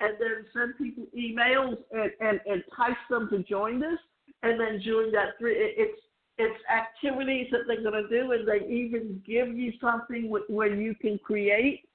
and 0.00 0.14
then 0.20 0.44
send 0.52 0.76
people 0.76 1.06
emails 1.16 1.76
and, 1.92 2.10
and, 2.20 2.40
and 2.46 2.62
entice 2.68 2.96
them 3.08 3.28
to 3.30 3.42
join 3.44 3.80
this. 3.80 3.98
And 4.42 4.60
then 4.60 4.80
during 4.80 5.12
that 5.12 5.38
three, 5.38 5.54
it's 5.54 6.00
it's 6.38 6.60
activities 6.70 7.46
that 7.50 7.60
they're 7.66 7.82
going 7.82 7.94
to 7.94 8.08
do, 8.08 8.32
and 8.32 8.46
they 8.46 8.66
even 8.66 9.22
give 9.26 9.56
you 9.56 9.72
something 9.80 10.30
where 10.48 10.74
you 10.74 10.94
can 10.94 11.18
create 11.18 11.85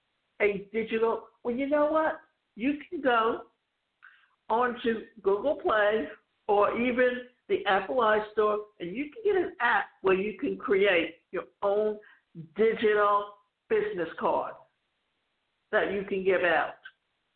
a 0.42 0.68
digital. 0.74 1.24
Well, 1.44 1.56
you 1.56 1.70
know 1.70 1.86
what? 1.86 2.20
You 2.56 2.78
can 2.90 3.02
go 3.02 3.42
onto 4.50 5.02
Google 5.22 5.56
Play 5.56 6.08
or 6.48 6.80
even 6.80 7.22
the 7.48 7.66
Apple 7.66 7.98
iStore, 7.98 8.58
and 8.80 8.96
you 8.96 9.06
can 9.06 9.24
get 9.24 9.36
an 9.36 9.54
app 9.62 9.86
where 10.02 10.16
you 10.16 10.38
can 10.38 10.58
create 10.58 11.16
your 11.32 11.44
own 11.62 11.98
digital 12.56 13.26
business 13.70 14.10
card 14.20 14.54
that 15.72 15.92
you 15.92 16.04
can 16.04 16.24
give 16.24 16.42
out. 16.42 16.76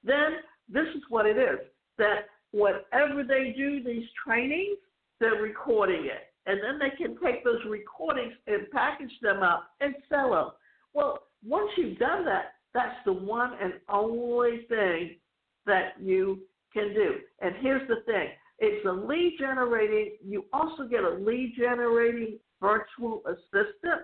Then 0.04 0.38
this 0.70 0.88
is 0.96 1.04
what 1.10 1.26
it 1.26 1.38
is 1.38 1.60
that 1.98 2.28
whatever 2.52 3.24
they 3.24 3.54
do, 3.56 3.84
these 3.84 4.06
trainings, 4.26 4.78
they're 5.20 5.42
recording 5.42 6.06
it. 6.06 6.34
And 6.46 6.60
then 6.62 6.78
they 6.78 6.96
can 6.96 7.18
take 7.24 7.44
those 7.44 7.60
recordings 7.68 8.34
and 8.48 8.70
package 8.72 9.12
them 9.22 9.42
up 9.42 9.70
and 9.82 9.96
sell 10.10 10.32
them. 10.32 10.50
Well, 10.94 11.24
once 11.44 11.72
you've 11.78 11.98
done 11.98 12.26
that, 12.26 12.54
that's 12.76 12.98
the 13.06 13.14
one 13.14 13.54
and 13.62 13.74
only 13.90 14.66
thing 14.68 15.16
that 15.66 15.94
you 16.00 16.42
can 16.74 16.94
do. 16.94 17.16
And 17.42 17.56
here's 17.62 17.88
the 17.88 18.02
thing 18.06 18.28
it's 18.60 18.86
a 18.86 18.92
lead 18.92 19.38
generating, 19.40 20.18
you 20.24 20.46
also 20.54 20.84
get 20.84 21.04
a 21.04 21.10
lead 21.10 21.54
generating 21.58 22.38
virtual 22.62 23.22
assistant, 23.26 24.02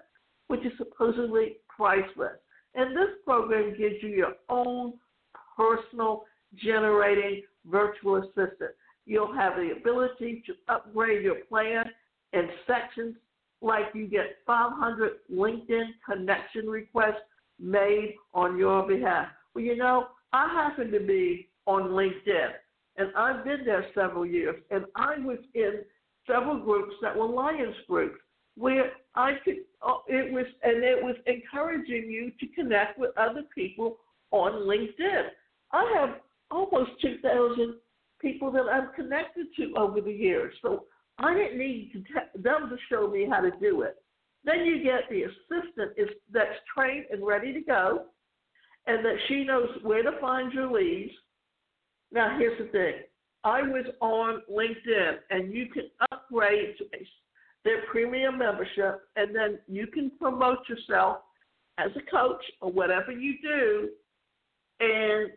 which 0.47 0.61
is 0.61 0.71
supposedly 0.77 1.57
priceless. 1.67 2.37
And 2.73 2.95
this 2.95 3.09
program 3.25 3.75
gives 3.77 3.95
you 4.01 4.09
your 4.09 4.33
own 4.49 4.93
personal 5.55 6.23
generating 6.55 7.43
virtual 7.65 8.17
assistant. 8.17 8.71
You'll 9.05 9.35
have 9.35 9.55
the 9.55 9.73
ability 9.77 10.43
to 10.47 10.53
upgrade 10.73 11.23
your 11.23 11.43
plan 11.49 11.85
in 12.31 12.47
sections 12.65 13.15
like 13.61 13.85
you 13.93 14.07
get 14.07 14.37
500 14.47 15.11
LinkedIn 15.31 15.89
connection 16.05 16.67
requests 16.67 17.21
made 17.61 18.15
on 18.33 18.57
your 18.57 18.87
behalf. 18.87 19.27
Well, 19.53 19.63
you 19.63 19.75
know, 19.75 20.07
I 20.33 20.47
happen 20.47 20.91
to 20.91 20.99
be 20.99 21.49
on 21.65 21.89
LinkedIn, 21.89 22.49
and 22.97 23.09
I've 23.15 23.43
been 23.43 23.63
there 23.65 23.85
several 23.93 24.25
years, 24.25 24.55
and 24.71 24.85
I 24.95 25.17
was 25.19 25.37
in 25.53 25.81
several 26.27 26.59
groups 26.59 26.93
that 27.01 27.15
were 27.15 27.27
Lions 27.27 27.75
groups 27.87 28.19
where 28.57 28.91
I 29.15 29.33
could, 29.43 29.57
oh, 29.81 30.03
it 30.07 30.31
was, 30.31 30.45
and 30.63 30.83
it 30.83 31.01
was 31.01 31.15
encouraging 31.25 32.09
you 32.09 32.31
to 32.39 32.47
connect 32.53 32.99
with 32.99 33.11
other 33.17 33.43
people 33.53 33.97
on 34.31 34.67
LinkedIn. 34.67 35.27
I 35.71 35.93
have 35.97 36.19
almost 36.49 36.91
2,000 37.01 37.75
people 38.19 38.51
that 38.51 38.65
I've 38.65 38.93
connected 38.95 39.47
to 39.57 39.73
over 39.77 40.01
the 40.01 40.11
years. 40.11 40.53
So 40.61 40.85
I 41.17 41.33
didn't 41.33 41.59
need 41.59 41.91
to 41.93 41.99
t- 41.99 42.41
them 42.41 42.69
to 42.69 42.77
show 42.89 43.07
me 43.09 43.27
how 43.29 43.41
to 43.41 43.51
do 43.59 43.81
it. 43.81 44.01
Then 44.43 44.65
you 44.65 44.83
get 44.83 45.09
the 45.09 45.23
assistant 45.23 45.91
is 45.97 46.09
that's 46.31 46.57
trained 46.75 47.05
and 47.11 47.25
ready 47.25 47.53
to 47.53 47.61
go, 47.61 48.05
and 48.87 49.05
that 49.05 49.17
she 49.27 49.43
knows 49.43 49.69
where 49.83 50.03
to 50.03 50.19
find 50.19 50.51
your 50.51 50.71
leads. 50.71 51.13
Now 52.11 52.37
here's 52.37 52.57
the 52.57 52.71
thing: 52.71 52.93
I 53.43 53.61
was 53.61 53.85
on 54.01 54.41
LinkedIn, 54.51 55.17
and 55.29 55.53
you 55.53 55.67
can 55.67 55.89
upgrade 56.11 56.77
to 56.79 56.85
their 57.63 57.83
premium 57.91 58.39
membership, 58.39 59.01
and 59.15 59.35
then 59.35 59.59
you 59.67 59.85
can 59.87 60.11
promote 60.19 60.67
yourself 60.67 61.17
as 61.77 61.91
a 61.95 62.11
coach 62.11 62.43
or 62.59 62.71
whatever 62.71 63.11
you 63.11 63.35
do, 63.41 63.89
and 64.79 65.29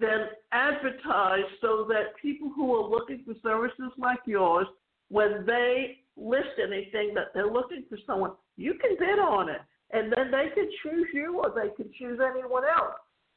then 0.00 0.26
advertise 0.50 1.44
so 1.60 1.86
that 1.88 2.16
people 2.20 2.50
who 2.54 2.74
are 2.74 2.88
looking 2.88 3.22
for 3.24 3.34
services 3.42 3.92
like 3.96 4.18
yours, 4.26 4.66
when 5.08 5.46
they 5.46 6.01
list 6.16 6.58
anything 6.62 7.14
that 7.14 7.28
they're 7.34 7.50
looking 7.50 7.84
for 7.88 7.98
someone, 8.06 8.32
you 8.56 8.74
can 8.74 8.96
bid 8.98 9.18
on 9.18 9.48
it. 9.48 9.60
And 9.92 10.12
then 10.16 10.30
they 10.30 10.48
can 10.54 10.68
choose 10.82 11.08
you 11.12 11.38
or 11.38 11.50
they 11.54 11.74
can 11.74 11.92
choose 11.98 12.18
anyone 12.20 12.64
else. 12.64 12.94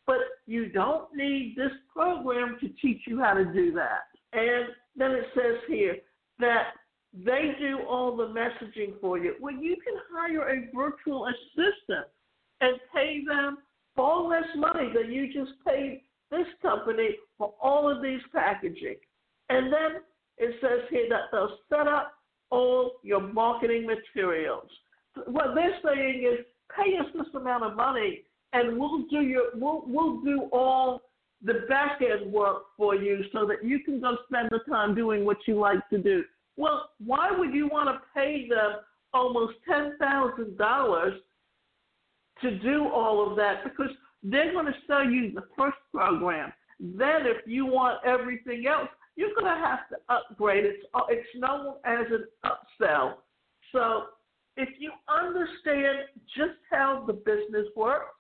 But 0.08 0.20
you 0.46 0.70
don't 0.70 1.14
need 1.14 1.56
this 1.58 1.72
program 1.94 2.58
to 2.62 2.70
teach 2.82 3.02
you 3.08 3.20
how 3.20 3.34
to 3.34 3.46
do 3.46 3.74
that. 3.74 4.04
And 4.34 4.68
then 4.96 5.12
it 5.12 5.26
says 5.34 5.58
here 5.68 5.98
that 6.40 6.74
they 7.14 7.56
do 7.60 7.80
all 7.88 8.16
the 8.16 8.28
messaging 8.28 9.00
for 9.02 9.18
you. 9.18 9.36
Well, 9.40 9.54
you 9.54 9.76
can 9.78 9.96
hire 10.14 10.50
a 10.50 10.76
virtual 10.76 11.28
assistant 11.28 12.08
and 12.62 12.78
pay 12.94 13.24
them 13.26 13.58
far 13.96 14.24
less 14.24 14.48
money 14.56 14.92
than 14.94 15.12
you 15.12 15.28
just 15.34 15.54
paid 15.66 16.02
this 16.32 16.48
company 16.62 17.16
for 17.38 17.54
all 17.62 17.90
of 17.90 18.02
these 18.02 18.22
packaging. 18.34 18.98
And 19.50 19.72
then 19.72 20.02
it 20.38 20.56
says 20.62 20.82
here 20.90 21.08
that 21.10 21.32
they'll 21.32 21.58
set 21.70 21.88
up 21.88 22.14
all 22.52 22.94
your 23.04 23.22
marketing 23.22 23.86
materials. 23.86 24.70
What 25.28 25.56
they're 25.56 25.80
saying 25.84 26.30
is 26.32 26.46
pay 26.76 26.98
us 26.98 27.06
this 27.14 27.34
amount 27.34 27.64
of 27.64 27.76
money 27.76 28.24
and 28.54 28.78
we'll 28.78 29.04
do 29.10 29.22
your 29.22 29.46
we'll 29.56 29.84
we'll 29.86 30.22
do 30.22 30.50
all 30.52 31.02
the 31.44 31.66
back 31.70 32.02
end 32.02 32.32
work 32.32 32.64
for 32.78 32.96
you 32.96 33.24
so 33.32 33.46
that 33.46 33.64
you 33.64 33.80
can 33.80 34.00
go 34.02 34.18
spend 34.28 34.50
the 34.50 34.60
time 34.70 34.96
doing 34.96 35.26
what 35.26 35.38
you 35.48 35.60
like 35.60 35.88
to 35.90 35.98
do. 35.98 36.24
Well, 36.58 36.90
why 37.04 37.32
would 37.32 37.54
you 37.54 37.68
want 37.68 37.90
to 37.90 38.02
pay 38.14 38.48
them 38.48 38.78
almost 39.14 39.54
ten 39.70 39.98
thousand 40.00 40.58
dollars 40.58 41.14
to 42.42 42.58
do 42.60 42.88
all 42.88 43.30
of 43.30 43.36
that? 43.38 43.64
Because 43.64 43.92
they're 44.24 44.54
going 44.54 44.66
to 44.66 44.74
sell 44.88 45.06
you 45.06 45.32
the 45.34 45.44
first 45.58 45.78
program. 45.94 46.52
Then, 46.80 47.26
if 47.26 47.46
you 47.46 47.66
want 47.66 48.06
everything 48.06 48.66
else, 48.68 48.90
you're 49.16 49.34
going 49.40 49.46
to 49.46 49.62
have 49.66 49.88
to 49.90 49.98
upgrade. 50.10 50.66
It's 50.66 50.84
uh, 50.94 51.02
it's 51.10 51.28
known 51.36 51.76
as 51.86 52.06
an 52.12 52.26
upsell. 52.46 53.16
So, 53.72 54.06
if 54.58 54.70
you 54.80 54.92
understand 55.10 56.08
just 56.36 56.60
how 56.72 57.04
the 57.06 57.14
business 57.14 57.68
works 57.76 58.16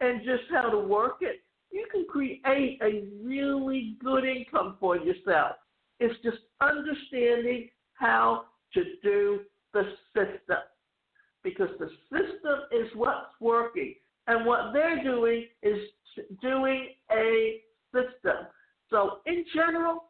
and 0.00 0.20
just 0.24 0.44
how 0.50 0.70
to 0.70 0.78
work 0.78 1.18
it, 1.20 1.42
you 1.70 1.86
can 1.90 2.06
create 2.08 2.80
a 2.82 3.04
really 3.22 3.96
good 4.02 4.24
income 4.24 4.76
for 4.80 4.96
yourself. 4.96 5.56
It's 6.00 6.14
just 6.22 6.38
understanding 6.60 7.68
how 7.94 8.44
to 8.74 8.84
do 9.02 9.40
the 9.72 9.82
system 10.14 10.58
because 11.42 11.68
the 11.78 11.88
system 12.10 12.60
is 12.72 12.88
what's 12.94 13.30
working. 13.40 13.94
And 14.26 14.46
what 14.46 14.72
they're 14.72 15.02
doing 15.04 15.46
is 15.62 15.78
doing 16.40 16.88
a 17.12 17.60
system. 17.92 18.46
So, 18.90 19.18
in 19.26 19.44
general, 19.54 20.04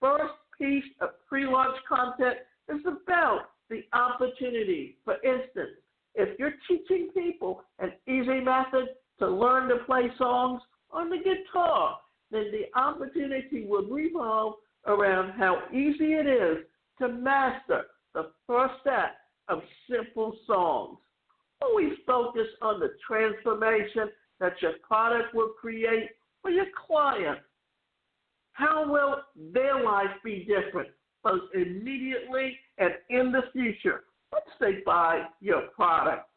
first 0.00 0.34
piece 0.58 0.84
of 1.00 1.10
pre 1.28 1.46
launch 1.46 1.76
content 1.88 2.38
is 2.68 2.80
about 2.86 3.50
the 3.70 3.82
opportunity. 3.92 4.96
For 5.04 5.14
instance, 5.24 5.76
if 6.14 6.38
you're 6.38 6.54
teaching 6.68 7.08
people 7.14 7.62
an 7.78 7.92
easy 8.06 8.40
method 8.40 8.88
to 9.18 9.28
learn 9.28 9.68
to 9.68 9.76
play 9.84 10.10
songs 10.18 10.60
on 10.90 11.10
the 11.10 11.18
guitar, 11.18 11.98
then 12.30 12.50
the 12.50 12.78
opportunity 12.78 13.64
would 13.66 13.90
revolve 13.90 14.54
around 14.86 15.32
how 15.38 15.62
easy 15.72 16.14
it 16.14 16.26
is 16.26 16.64
to 16.98 17.08
master 17.08 17.82
the 18.14 18.30
first 18.46 18.74
set 18.84 19.16
of 19.48 19.60
simple 19.90 20.36
songs. 20.46 20.98
Always 21.62 21.92
focus 22.06 22.46
on 22.62 22.80
the 22.80 22.90
transformation 23.06 24.10
that 24.40 24.52
your 24.62 24.74
product 24.86 25.34
will 25.34 25.52
create 25.60 26.10
for 26.42 26.50
your 26.50 26.66
client. 26.86 27.38
How 28.58 28.90
will 28.90 29.22
their 29.52 29.84
life 29.84 30.10
be 30.24 30.44
different, 30.44 30.88
both 31.22 31.42
immediately 31.54 32.58
and 32.78 32.90
in 33.08 33.30
the 33.30 33.42
future, 33.52 34.02
once 34.32 34.46
they 34.58 34.82
buy 34.84 35.26
your 35.40 35.68
product? 35.76 36.28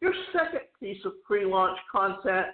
Your 0.00 0.14
second 0.32 0.62
piece 0.80 1.04
of 1.04 1.12
pre 1.22 1.44
launch 1.44 1.78
content 1.92 2.46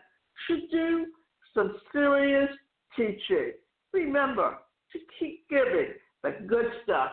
should 0.47 0.69
do 0.73 1.07
some 1.55 1.77
serious 1.93 2.49
teaching. 2.97 3.53
Remember 3.93 4.59
to 4.93 4.99
keep 5.21 5.49
giving 5.49 5.93
the 6.25 6.45
good 6.49 6.67
stuff. 6.83 7.13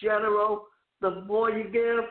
General, 0.00 0.64
the 1.00 1.22
more 1.22 1.50
you 1.50 1.64
give, 1.64 2.04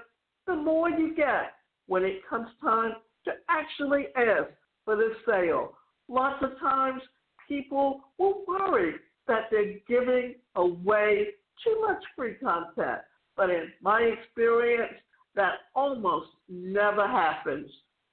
the 0.46 0.56
more 0.56 0.90
you 0.90 1.16
get 1.16 1.54
when 1.86 2.04
it 2.04 2.20
comes 2.30 2.50
time 2.62 2.96
to 3.24 3.32
actually 3.50 4.08
ask 4.18 4.50
for 4.84 4.98
the 4.98 5.14
sale. 5.26 5.78
Lots 6.10 6.44
of 6.44 6.60
times 6.60 7.02
people 7.48 8.02
will 8.18 8.44
worry 8.46 8.96
that 9.28 9.50
they're 9.52 9.76
giving 9.88 10.36
away 10.56 11.28
too 11.64 11.82
much 11.82 12.04
free 12.16 12.36
content. 12.36 13.02
But 13.36 13.50
in 13.50 13.72
my 13.82 14.02
experience, 14.02 14.94
that 15.36 15.54
almost 15.76 16.30
never 16.50 17.08
happens. 17.08 17.70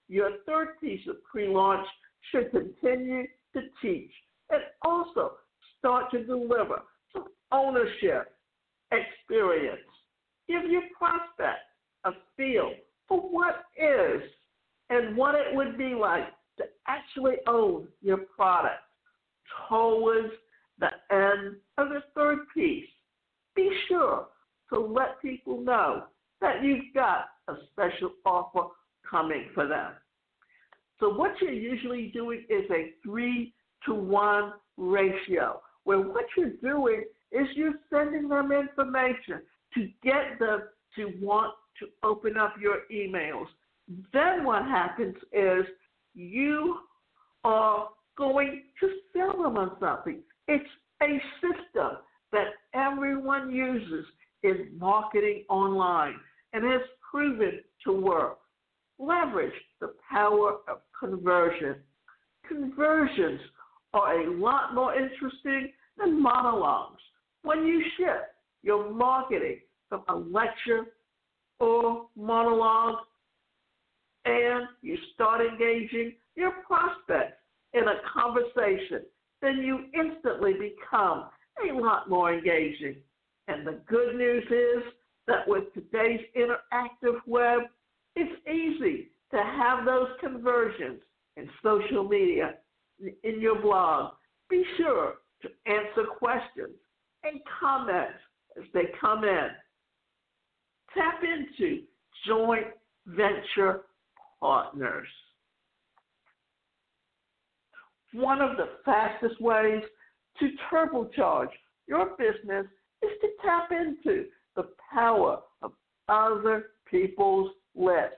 Your 0.09 0.31
third 0.47 0.81
piece 0.81 1.07
of 1.09 1.17
pre 1.25 1.49
launch 1.49 1.87
should 2.31 2.51
continue 2.51 3.25
to 3.55 3.61
teach 3.81 4.11
and 4.51 4.63
also 4.83 5.33
start 5.79 6.11
to 6.11 6.25
deliver 6.25 6.83
some 7.13 7.25
ownership 7.53 8.37
experience. 8.93 9.81
Give 10.49 10.65
your 10.71 10.83
prospect 10.97 11.61
a 12.05 12.13
feel 12.37 12.73
for 13.09 13.21
what 13.21 13.65
is 13.79 14.23
and 14.91 15.17
what 15.17 15.35
it 15.35 15.55
would 15.55 15.79
be 15.79 15.95
like 15.95 16.29
to 16.59 16.65
actually 16.87 17.37
own 17.47 17.89
your 18.03 18.19
product 18.19 18.83
towards 19.69 20.33
the 20.79 20.91
end 21.11 21.57
of 21.79 21.89
the 21.89 22.03
third 22.15 22.39
piece. 22.55 22.89
Be 23.55 23.71
sure 23.89 24.27
to 24.73 24.81
let 24.81 25.21
people 25.23 25.61
know 25.61 26.05
that 26.41 26.63
you've 26.63 26.93
got 26.95 27.27
a 27.49 27.55
special 27.73 28.11
offer 28.25 28.69
coming 29.09 29.49
for 29.55 29.67
them. 29.67 29.93
So, 31.01 31.13
what 31.13 31.33
you're 31.41 31.53
usually 31.53 32.09
doing 32.09 32.45
is 32.49 32.65
a 32.71 32.93
three 33.05 33.53
to 33.87 33.95
one 33.95 34.55
ratio, 34.77 35.61
where 35.85 36.01
what 36.01 36.25
you're 36.37 36.57
doing 36.63 37.05
is 37.33 37.47
you're 37.55 37.75
sending 37.91 38.29
them 38.29 38.53
information 38.53 39.43
to 39.75 39.89
get 40.03 40.39
them 40.39 40.63
to 40.97 41.13
want 41.21 41.55
to 41.81 41.87
open 42.03 42.37
up 42.37 42.55
your 42.61 42.83
emails. 42.93 43.47
Then 44.13 44.45
what 44.45 44.63
happens 44.63 45.17
is 45.33 45.65
you 46.15 46.79
are 47.43 47.89
going 48.17 48.63
to 48.81 48.89
sell 49.13 49.43
them 49.43 49.57
on 49.57 49.73
something. 49.81 50.23
It's 50.49 50.69
a 51.03 51.21
system 51.41 51.99
that 52.33 52.49
everyone 52.75 53.51
uses 53.51 54.05
in 54.43 54.69
marketing 54.79 55.45
online 55.49 56.15
and 56.53 56.65
has 56.65 56.83
proven 57.11 57.61
to 57.85 57.93
work. 57.93 58.39
Leverage 58.99 59.53
the 59.81 59.95
power 60.11 60.59
of 60.69 60.79
conversion. 60.99 61.77
Conversions 62.47 63.41
are 63.93 64.21
a 64.21 64.31
lot 64.39 64.75
more 64.75 64.95
interesting 64.95 65.73
than 65.97 66.23
monologues. 66.23 67.01
When 67.43 67.67
you 67.67 67.83
shift 67.97 68.35
your 68.63 68.93
marketing 68.93 69.61
from 69.89 70.03
a 70.09 70.15
lecture 70.15 70.87
or 71.61 72.07
monologue 72.17 72.99
and 74.25 74.67
you 74.83 74.97
start 75.15 75.41
engaging 75.41 76.15
your 76.37 76.53
prospects 76.67 77.39
in 77.75 77.83
a 77.83 77.95
conversation, 78.13 79.03
then 79.45 79.59
you 79.59 79.85
instantly 79.95 80.55
become 80.55 81.27
a 81.69 81.73
lot 81.73 82.09
more 82.09 82.33
engaging. 82.33 82.97
And 83.49 83.67
the 83.67 83.81
good 83.87 84.17
news 84.17 84.45
is 84.51 84.83
that 85.27 85.47
with 85.47 85.65
today's 85.75 86.21
interactive 86.37 87.19
web, 87.27 87.63
it's 88.17 88.49
easy 88.49 89.11
to 89.31 89.37
have 89.37 89.85
those 89.85 90.09
conversions 90.21 91.01
in 91.37 91.49
social 91.63 92.09
media, 92.09 92.55
in 93.23 93.41
your 93.41 93.61
blog. 93.61 94.15
Be 94.49 94.65
sure 94.79 95.15
to 95.43 95.49
answer 95.67 96.05
questions 96.19 96.77
and 97.25 97.41
comments 97.61 98.19
as 98.57 98.65
they 98.73 98.85
come 99.01 99.25
in. 99.25 99.49
Tap 100.95 101.21
into 101.23 101.83
joint 102.27 102.69
venture 103.07 103.83
partners. 104.41 105.09
One 108.15 108.41
of 108.41 108.57
the 108.57 108.69
fastest 108.85 109.41
ways 109.41 109.83
to 110.39 110.51
turbocharge 110.71 111.49
your 111.89 112.11
business 112.17 112.67
is 113.03 113.11
to 113.21 113.29
tap 113.45 113.71
into 113.73 114.27
the 114.55 114.69
power 114.93 115.41
of 115.63 115.73
other 116.09 116.67
people's 116.89 117.51
lists. 117.75 118.17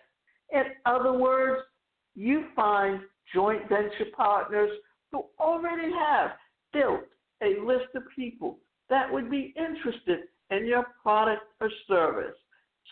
In 0.52 0.64
other 0.84 1.12
words, 1.12 1.62
you 2.14 2.44
find 2.54 3.00
joint 3.34 3.68
venture 3.70 4.10
partners 4.14 4.70
who 5.12 5.24
already 5.40 5.90
have 5.92 6.32
built 6.72 7.00
a 7.42 7.58
list 7.64 7.94
of 7.94 8.02
people 8.14 8.58
that 8.90 9.10
would 9.10 9.30
be 9.30 9.54
interested 9.56 10.20
in 10.50 10.66
your 10.66 10.86
product 11.02 11.42
or 11.60 11.70
service. 11.88 12.36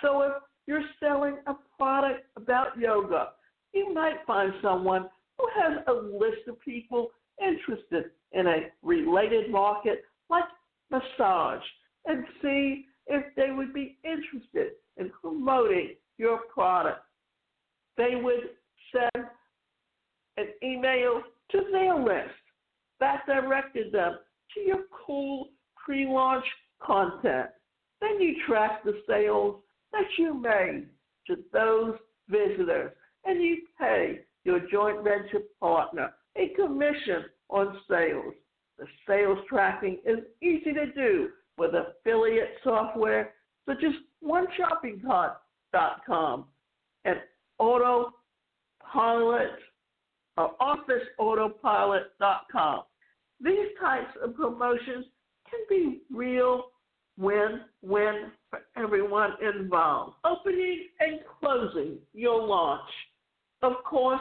So 0.01 0.23
if 0.23 0.33
you're 0.67 0.85
selling 1.01 1.37
a 1.47 1.55
product 1.77 2.25
about 2.37 2.79
yoga, 2.79 3.29
you 3.75 3.93
might 3.93 4.17
find 4.27 4.53
someone 4.63 5.09
who 5.39 5.47
has 5.55 5.79
a 5.87 5.93
list 5.93 6.49
of 6.49 6.61
people 6.61 7.11
interested 7.41 8.11
in 8.33 8.47
a 8.47 8.69
related 8.83 9.51
market 9.51 10.05
like 10.31 10.45
massage 10.91 11.63
and 12.07 12.25
see 12.43 12.87
if 13.07 13.25
they 13.37 13.51
would 13.51 13.73
be 13.73 13.99
interested 14.05 14.73
in 14.97 15.11
promoting 15.21 15.95
your 16.19 16.41
product. 16.53 17.01
They 17.97 18.15
would 18.15 18.51
send 18.93 19.27
an 20.37 20.47
email 20.63 21.23
to 21.53 21.61
their 21.73 21.97
list 21.97 22.35
that 23.01 23.27
directed 23.27 23.93
them 23.93 24.19
to 24.55 24.61
your 24.61 24.85
cool 25.07 25.49
pre 25.85 26.07
launch 26.07 26.45
content. 26.83 27.51
Then 28.01 28.21
you 28.21 28.37
track 28.47 28.85
the 28.85 29.01
sales 29.07 29.57
that 29.93 30.07
you 30.19 30.35
made 30.35 30.87
to 31.27 31.37
those 31.53 31.95
visitors 32.29 32.93
and 33.25 33.43
you 33.43 33.59
pay 33.79 34.21
your 34.45 34.61
joint 34.71 35.03
venture 35.03 35.41
partner 35.61 36.13
a 36.37 36.49
commission 36.49 37.25
on 37.49 37.81
sales. 37.89 38.35
The 38.79 38.85
sales 39.07 39.39
tracking 39.49 40.01
is 40.05 40.19
easy 40.43 40.73
to 40.73 40.91
do 40.93 41.31
with 41.57 41.71
affiliate 41.75 42.57
software 42.65 43.33
such 43.67 43.85
as 43.85 43.93
OneShoppingCart.com 44.23 46.45
and 47.05 47.17
Autopilot 47.59 48.13
or 50.37 50.55
OfficeAutopilot.com. 50.61 52.83
These 53.41 53.69
types 53.81 54.11
of 54.23 54.35
promotions 54.35 55.07
can 55.49 55.61
be 55.69 56.03
real 56.13 56.65
win 57.17 57.61
win 57.83 58.33
for 58.51 58.59
everyone 58.77 59.35
involved. 59.41 60.17
Opening 60.25 60.89
and 60.99 61.21
closing 61.41 61.99
your 62.13 62.45
launch. 62.45 62.91
Of 63.63 63.85
course, 63.85 64.21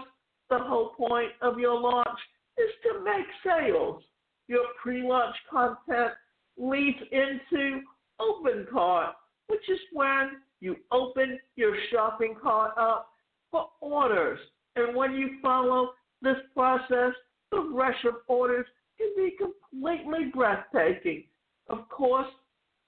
the 0.49 0.59
whole 0.59 0.89
point 0.89 1.31
of 1.41 1.59
your 1.59 1.79
launch 1.79 2.19
is 2.57 2.69
to 2.83 3.03
make 3.03 3.25
sales. 3.45 4.03
Your 4.47 4.65
pre 4.81 5.07
launch 5.07 5.35
content 5.49 6.13
leads 6.57 6.99
into 7.11 7.81
open 8.19 8.67
cart, 8.71 9.15
which 9.47 9.67
is 9.69 9.79
when 9.93 10.31
you 10.59 10.75
open 10.91 11.39
your 11.55 11.75
shopping 11.91 12.35
cart 12.41 12.71
up 12.77 13.09
for 13.51 13.69
orders. 13.81 14.39
And 14.75 14.95
when 14.95 15.13
you 15.13 15.37
follow 15.41 15.91
this 16.21 16.37
process, 16.53 17.13
the 17.51 17.59
rush 17.59 18.03
of 18.05 18.15
orders 18.27 18.65
can 18.97 19.11
be 19.15 19.35
completely 19.37 20.31
breathtaking. 20.33 21.25
Of 21.69 21.87
course, 21.89 22.27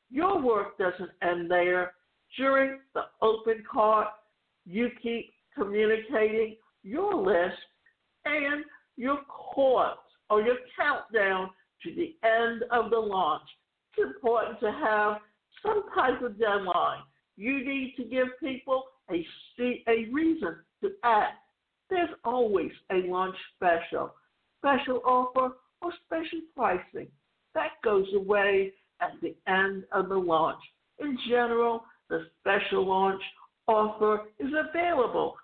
your 0.10 0.42
work 0.42 0.78
doesn't 0.78 1.12
end 1.22 1.50
there. 1.50 1.94
During 2.38 2.80
the 2.94 3.04
open 3.22 3.64
cart, 3.72 4.08
you 4.66 4.90
keep 5.02 5.34
communicating 5.56 6.56
your 6.86 7.16
list 7.16 7.58
and 8.26 8.64
your 8.96 9.18
course 9.26 9.98
or 10.30 10.42
your 10.42 10.58
countdown 10.80 11.50
to 11.84 11.94
the 11.94 12.16
end 12.28 12.64
of 12.72 12.90
the 12.92 12.98
launch. 12.98 13.44
it's 13.98 14.06
important 14.16 14.60
to 14.60 14.72
have 14.72 15.18
some 15.64 15.84
type 15.96 16.22
of 16.22 16.40
deadline. 16.40 17.02
You 17.38 17.66
need 17.66 17.96
to 17.98 18.04
give 18.04 18.28
people 18.40 18.84
a, 19.12 19.26
a 19.60 20.10
reason 20.12 20.58
to 20.82 20.92
act. 21.04 21.34
There's 21.90 22.10
always 22.24 22.72
a 22.92 23.08
launch 23.08 23.36
special, 23.56 24.14
special 24.60 25.02
offer, 25.06 25.56
or 25.82 25.92
special 26.06 26.40
pricing. 26.56 27.08
That 27.54 27.72
goes 27.84 28.08
away 28.16 28.74
at 29.02 29.12
the 29.22 29.36
end 29.48 29.84
of 29.92 30.10
the 30.10 30.16
launch. 30.16 30.62
In 31.00 31.18
general, 31.28 31.84
the 32.10 32.28
special 32.40 32.88
launch 32.88 33.22
offer 33.68 34.30
is 34.40 34.52
available 34.70 35.35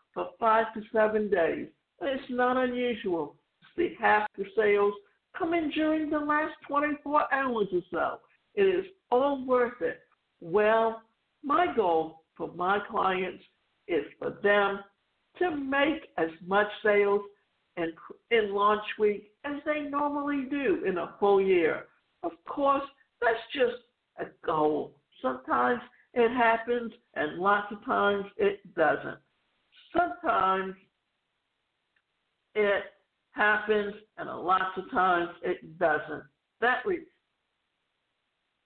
five 0.51 0.73
to 0.73 0.81
seven 0.91 1.29
days. 1.29 1.67
It's 2.01 2.29
not 2.29 2.57
unusual 2.57 3.35
to 3.61 3.67
see 3.77 3.95
half 4.01 4.27
the 4.37 4.43
sales 4.53 4.93
come 5.37 5.53
in 5.53 5.69
during 5.69 6.09
the 6.09 6.19
last 6.19 6.53
24 6.67 7.33
hours 7.33 7.67
or 7.71 7.81
so. 7.89 8.19
It 8.55 8.63
is 8.63 8.85
all 9.11 9.45
worth 9.45 9.81
it. 9.81 10.01
Well, 10.41 11.03
my 11.41 11.67
goal 11.73 12.23
for 12.35 12.51
my 12.53 12.79
clients 12.89 13.41
is 13.87 14.03
for 14.19 14.37
them 14.43 14.79
to 15.39 15.55
make 15.55 16.09
as 16.17 16.29
much 16.45 16.67
sales 16.83 17.21
in, 17.77 17.93
in 18.31 18.53
launch 18.53 18.83
week 18.99 19.31
as 19.45 19.55
they 19.65 19.83
normally 19.89 20.47
do 20.49 20.83
in 20.85 20.97
a 20.97 21.13
full 21.17 21.41
year. 21.41 21.85
Of 22.23 22.31
course, 22.45 22.83
that's 23.21 23.39
just 23.53 23.83
a 24.19 24.25
goal. 24.45 24.97
Sometimes 25.21 25.79
it 26.13 26.35
happens, 26.35 26.91
and 27.13 27.39
lots 27.39 27.71
of 27.71 27.85
times 27.85 28.25
it 28.35 28.59
doesn't. 28.75 29.17
Sometimes 29.95 30.75
it 32.55 32.83
happens, 33.31 33.93
and 34.17 34.29
a 34.29 34.35
lot 34.35 34.61
of 34.77 34.89
times 34.91 35.29
it 35.43 35.77
doesn't. 35.79 36.23
That 36.59 36.79
re- 36.85 37.05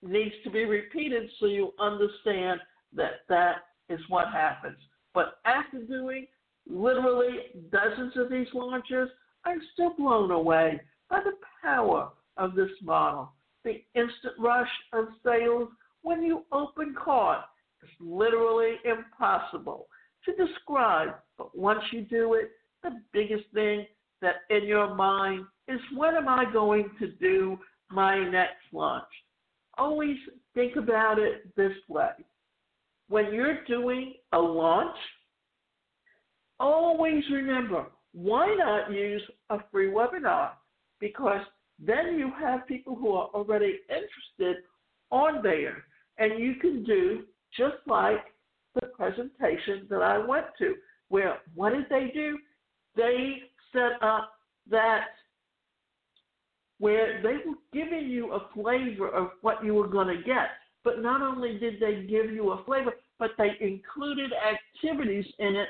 needs 0.02 0.36
to 0.44 0.50
be 0.50 0.66
repeated 0.66 1.30
so 1.40 1.46
you 1.46 1.72
understand 1.80 2.60
that 2.94 3.22
that 3.30 3.56
is 3.90 4.00
what 4.10 4.28
happens. 4.32 4.78
But 5.14 5.40
after 5.46 5.84
doing 5.84 6.28
literally 6.68 7.38
dozens 7.72 8.14
of 8.18 8.30
these 8.30 8.48
launches, 8.54 9.10
I'm 9.46 9.62
still 9.74 9.94
blown 9.98 10.32
away 10.32 10.82
by 11.10 11.22
the 11.24 11.34
power 11.64 12.10
of 12.38 12.56
this 12.56 12.72
model. 12.82 13.32
The 13.64 13.84
instant 13.96 14.34
rush 14.40 14.70
of 14.94 15.06
sales 15.24 15.70
when 16.02 16.24
you 16.24 16.44
open 16.52 16.96
cart 17.02 17.46
is 17.84 17.90
literally 18.00 18.76
impossible 18.84 19.88
to 20.26 20.46
describe. 20.46 21.16
But 21.38 21.58
once 21.58 21.82
you 21.92 22.02
do 22.02 22.34
it, 22.34 22.52
the 22.84 22.92
biggest 23.14 23.46
thing 23.54 23.86
that 24.22 24.36
in 24.50 24.66
your 24.66 24.94
mind 24.96 25.46
is 25.68 25.80
when 25.96 26.16
am 26.16 26.28
I 26.28 26.46
going 26.52 26.90
to 27.00 27.12
do 27.14 27.58
my 27.90 28.24
next 28.30 28.62
launch? 28.72 29.04
Always 29.78 30.18
think 30.54 30.76
about 30.76 31.20
it 31.20 31.56
this 31.56 31.74
way. 31.90 32.12
When 33.10 33.34
you're 33.34 33.64
doing 33.66 34.14
a 34.32 34.40
launch, 34.40 34.96
always 36.60 37.24
remember 37.32 37.88
why 38.14 38.56
not 38.58 38.92
use 38.92 39.22
a 39.50 39.58
free 39.72 39.90
webinar? 39.90 40.52
Because 41.00 41.42
then 41.78 42.18
you 42.18 42.32
have 42.40 42.66
people 42.66 42.96
who 42.96 43.12
are 43.12 43.28
already 43.34 43.80
interested 43.90 44.64
on 45.12 45.44
there, 45.44 45.84
and 46.18 46.40
you 46.40 46.56
can 46.56 46.84
do 46.84 47.24
just 47.58 47.76
like 47.86 48.26
presentation 48.96 49.88
that 49.90 50.02
I 50.02 50.18
went 50.18 50.46
to, 50.60 50.76
where 51.10 51.38
what 51.54 51.74
did 51.74 51.86
they 51.90 52.12
do? 52.14 52.38
They 52.96 53.44
set 53.72 54.02
up 54.02 54.32
that 54.70 55.06
where 56.80 57.22
they 57.22 57.38
were 57.48 57.56
giving 57.74 58.10
you 58.10 58.34
a 58.34 58.48
flavor 58.54 59.10
of 59.10 59.30
what 59.42 59.64
you 59.64 59.74
were 59.74 59.88
going 59.88 60.08
to 60.08 60.24
get. 60.24 60.50
But 60.84 61.02
not 61.02 61.22
only 61.22 61.58
did 61.58 61.80
they 61.80 62.06
give 62.08 62.32
you 62.32 62.52
a 62.52 62.64
flavor, 62.64 62.94
but 63.18 63.32
they 63.38 63.52
included 63.62 64.32
activities 64.34 65.26
in 65.40 65.56
it 65.56 65.68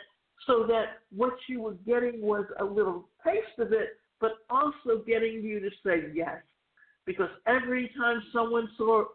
so 0.47 0.65
that 0.67 0.99
what 1.15 1.33
you 1.47 1.61
were 1.61 1.75
getting 1.85 2.21
was 2.21 2.45
a 2.59 2.63
little 2.63 3.07
taste 3.23 3.59
of 3.59 3.71
it, 3.71 3.97
but 4.19 4.31
also 4.49 5.03
getting 5.05 5.41
you 5.41 5.59
to 5.59 5.69
say 5.85 6.11
yes. 6.13 6.37
Because 7.05 7.29
every 7.47 7.91
time 7.97 8.21
someone 8.33 8.67
saw, 8.77 9.05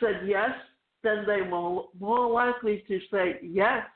said 0.00 0.22
yes, 0.26 0.50
then 1.02 1.24
they 1.26 1.42
were 1.42 1.82
more 1.98 2.30
likely 2.30 2.84
to 2.88 3.00
say 3.10 3.38
yes. 3.42 3.86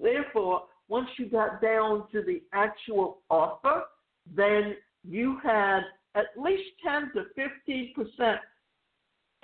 Therefore, 0.00 0.64
once 0.88 1.08
you 1.18 1.26
got 1.26 1.60
down 1.60 2.04
to 2.12 2.22
the 2.22 2.42
actual 2.52 3.18
offer, 3.30 3.82
then 4.34 4.76
you 5.02 5.38
had 5.42 5.80
at 6.14 6.26
least 6.36 6.70
10 6.84 7.12
to 7.14 7.24
15 7.34 7.94
percent 7.94 8.40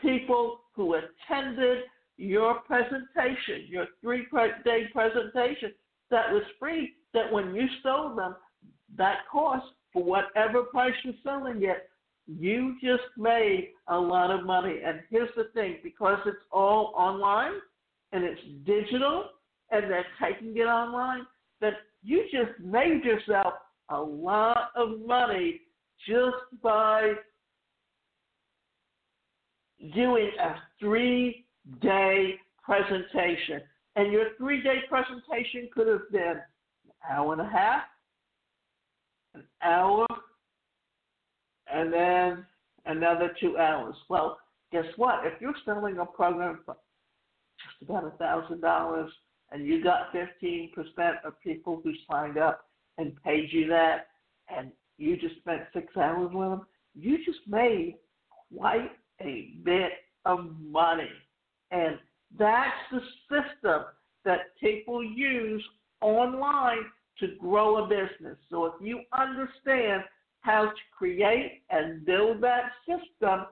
people 0.00 0.60
who 0.74 0.94
attended 0.94 1.84
your 2.16 2.60
presentation, 2.60 3.66
your 3.68 3.86
three 4.00 4.26
day 4.64 4.84
presentation 4.92 5.72
that 6.10 6.30
was 6.30 6.42
free, 6.58 6.94
that 7.14 7.32
when 7.32 7.54
you 7.54 7.66
sold 7.82 8.18
them, 8.18 8.36
that 8.96 9.18
cost 9.30 9.66
for 9.92 10.02
whatever 10.02 10.62
price 10.64 10.94
you're 11.04 11.14
selling 11.22 11.62
it, 11.62 11.89
you 12.38 12.76
just 12.82 13.02
made 13.16 13.70
a 13.88 13.98
lot 13.98 14.30
of 14.30 14.46
money. 14.46 14.80
And 14.84 15.00
here's 15.10 15.30
the 15.36 15.44
thing 15.54 15.78
because 15.82 16.18
it's 16.26 16.36
all 16.52 16.92
online 16.96 17.54
and 18.12 18.24
it's 18.24 18.40
digital 18.64 19.24
and 19.70 19.90
they're 19.90 20.06
taking 20.22 20.56
it 20.56 20.66
online, 20.66 21.26
that 21.60 21.74
you 22.02 22.24
just 22.32 22.58
made 22.60 23.04
yourself 23.04 23.54
a 23.90 24.00
lot 24.00 24.70
of 24.76 25.00
money 25.06 25.60
just 26.08 26.62
by 26.62 27.12
doing 29.94 30.30
a 30.40 30.54
three 30.78 31.46
day 31.80 32.34
presentation. 32.62 33.60
And 33.96 34.12
your 34.12 34.26
three 34.38 34.62
day 34.62 34.78
presentation 34.88 35.68
could 35.72 35.86
have 35.86 36.10
been 36.10 36.38
an 36.84 36.92
hour 37.10 37.32
and 37.32 37.42
a 37.42 37.48
half, 37.48 37.82
an 39.34 39.44
hour, 39.62 40.06
and 41.72 41.92
then 41.92 42.46
another 42.86 43.32
two 43.40 43.58
hours. 43.58 43.94
Well, 44.08 44.38
guess 44.72 44.86
what? 44.96 45.20
If 45.24 45.40
you're 45.40 45.54
selling 45.64 45.98
a 45.98 46.06
program 46.06 46.60
for 46.64 46.76
just 47.58 47.90
about 47.90 48.04
a 48.04 48.16
thousand 48.16 48.60
dollars 48.60 49.10
and 49.52 49.66
you 49.66 49.82
got 49.82 50.12
fifteen 50.12 50.70
percent 50.74 51.16
of 51.24 51.40
people 51.40 51.80
who 51.82 51.92
signed 52.10 52.38
up 52.38 52.66
and 52.98 53.20
paid 53.22 53.52
you 53.52 53.68
that 53.68 54.08
and 54.54 54.70
you 54.98 55.16
just 55.16 55.36
spent 55.36 55.62
six 55.72 55.96
hours 55.96 56.30
with 56.32 56.50
them, 56.50 56.66
you 56.94 57.18
just 57.24 57.40
made 57.46 57.96
quite 58.54 58.90
a 59.20 59.52
bit 59.64 59.92
of 60.24 60.50
money. 60.60 61.08
And 61.70 61.98
that's 62.38 62.70
the 62.90 63.00
system 63.28 63.84
that 64.24 64.40
people 64.60 65.02
use 65.02 65.64
online 66.00 66.84
to 67.18 67.28
grow 67.38 67.84
a 67.84 67.88
business. 67.88 68.36
So 68.50 68.66
if 68.66 68.74
you 68.80 69.02
understand 69.12 70.02
how 70.40 70.64
to 70.64 70.80
create 70.96 71.62
and 71.70 72.04
build 72.04 72.42
that 72.42 72.70
system 72.86 73.46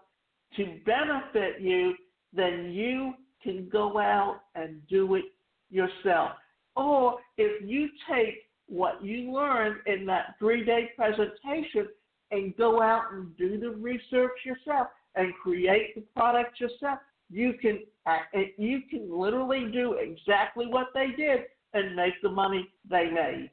to 0.57 0.79
benefit 0.87 1.61
you, 1.61 1.94
then 2.33 2.72
you 2.72 3.14
can 3.42 3.68
go 3.70 3.98
out 3.98 4.40
and 4.55 4.81
do 4.88 5.14
it 5.14 5.24
yourself. 5.70 6.31
Or 6.77 7.18
if 7.37 7.62
you 7.66 7.88
take 8.11 8.48
what 8.66 9.03
you 9.03 9.33
learned 9.33 9.81
in 9.87 10.07
that 10.07 10.35
three 10.38 10.64
day 10.64 10.90
presentation 10.96 11.88
and 12.31 12.57
go 12.57 12.83
out 12.83 13.12
and 13.12 13.37
do 13.37 13.59
the 13.59 13.70
research 13.70 14.33
yourself 14.44 14.88
and 15.14 15.33
create 15.42 15.94
the 15.94 16.03
product 16.14 16.61
yourself, 16.61 16.98
you 17.31 17.55
can 17.61 17.81
uh, 18.07 18.18
you 18.57 18.81
can 18.90 19.11
literally 19.11 19.70
do 19.72 19.94
exactly 19.94 20.66
what 20.66 20.88
they 20.94 21.09
did 21.16 21.40
and 21.74 21.94
make 21.94 22.14
the 22.22 22.31
money 22.31 22.68
they 22.88 23.11
made. 23.11 23.51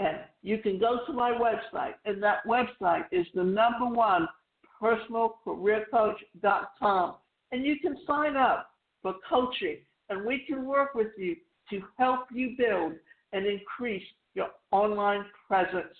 And 0.00 0.18
you 0.42 0.58
can 0.58 0.78
go 0.78 1.00
to 1.06 1.12
my 1.12 1.30
website, 1.30 1.94
and 2.06 2.22
that 2.22 2.46
website 2.46 3.04
is 3.12 3.26
the 3.34 3.44
number 3.44 3.86
one 3.86 4.26
personalcareercoach.com. 4.82 7.14
And 7.52 7.66
you 7.66 7.78
can 7.80 7.98
sign 8.06 8.36
up 8.36 8.70
for 9.02 9.16
coaching, 9.28 9.78
and 10.08 10.24
we 10.24 10.38
can 10.46 10.64
work 10.64 10.94
with 10.94 11.08
you 11.18 11.36
to 11.68 11.82
help 11.98 12.28
you 12.32 12.54
build 12.56 12.94
and 13.32 13.44
increase 13.46 14.06
your 14.34 14.48
online 14.72 15.26
presence 15.46 15.94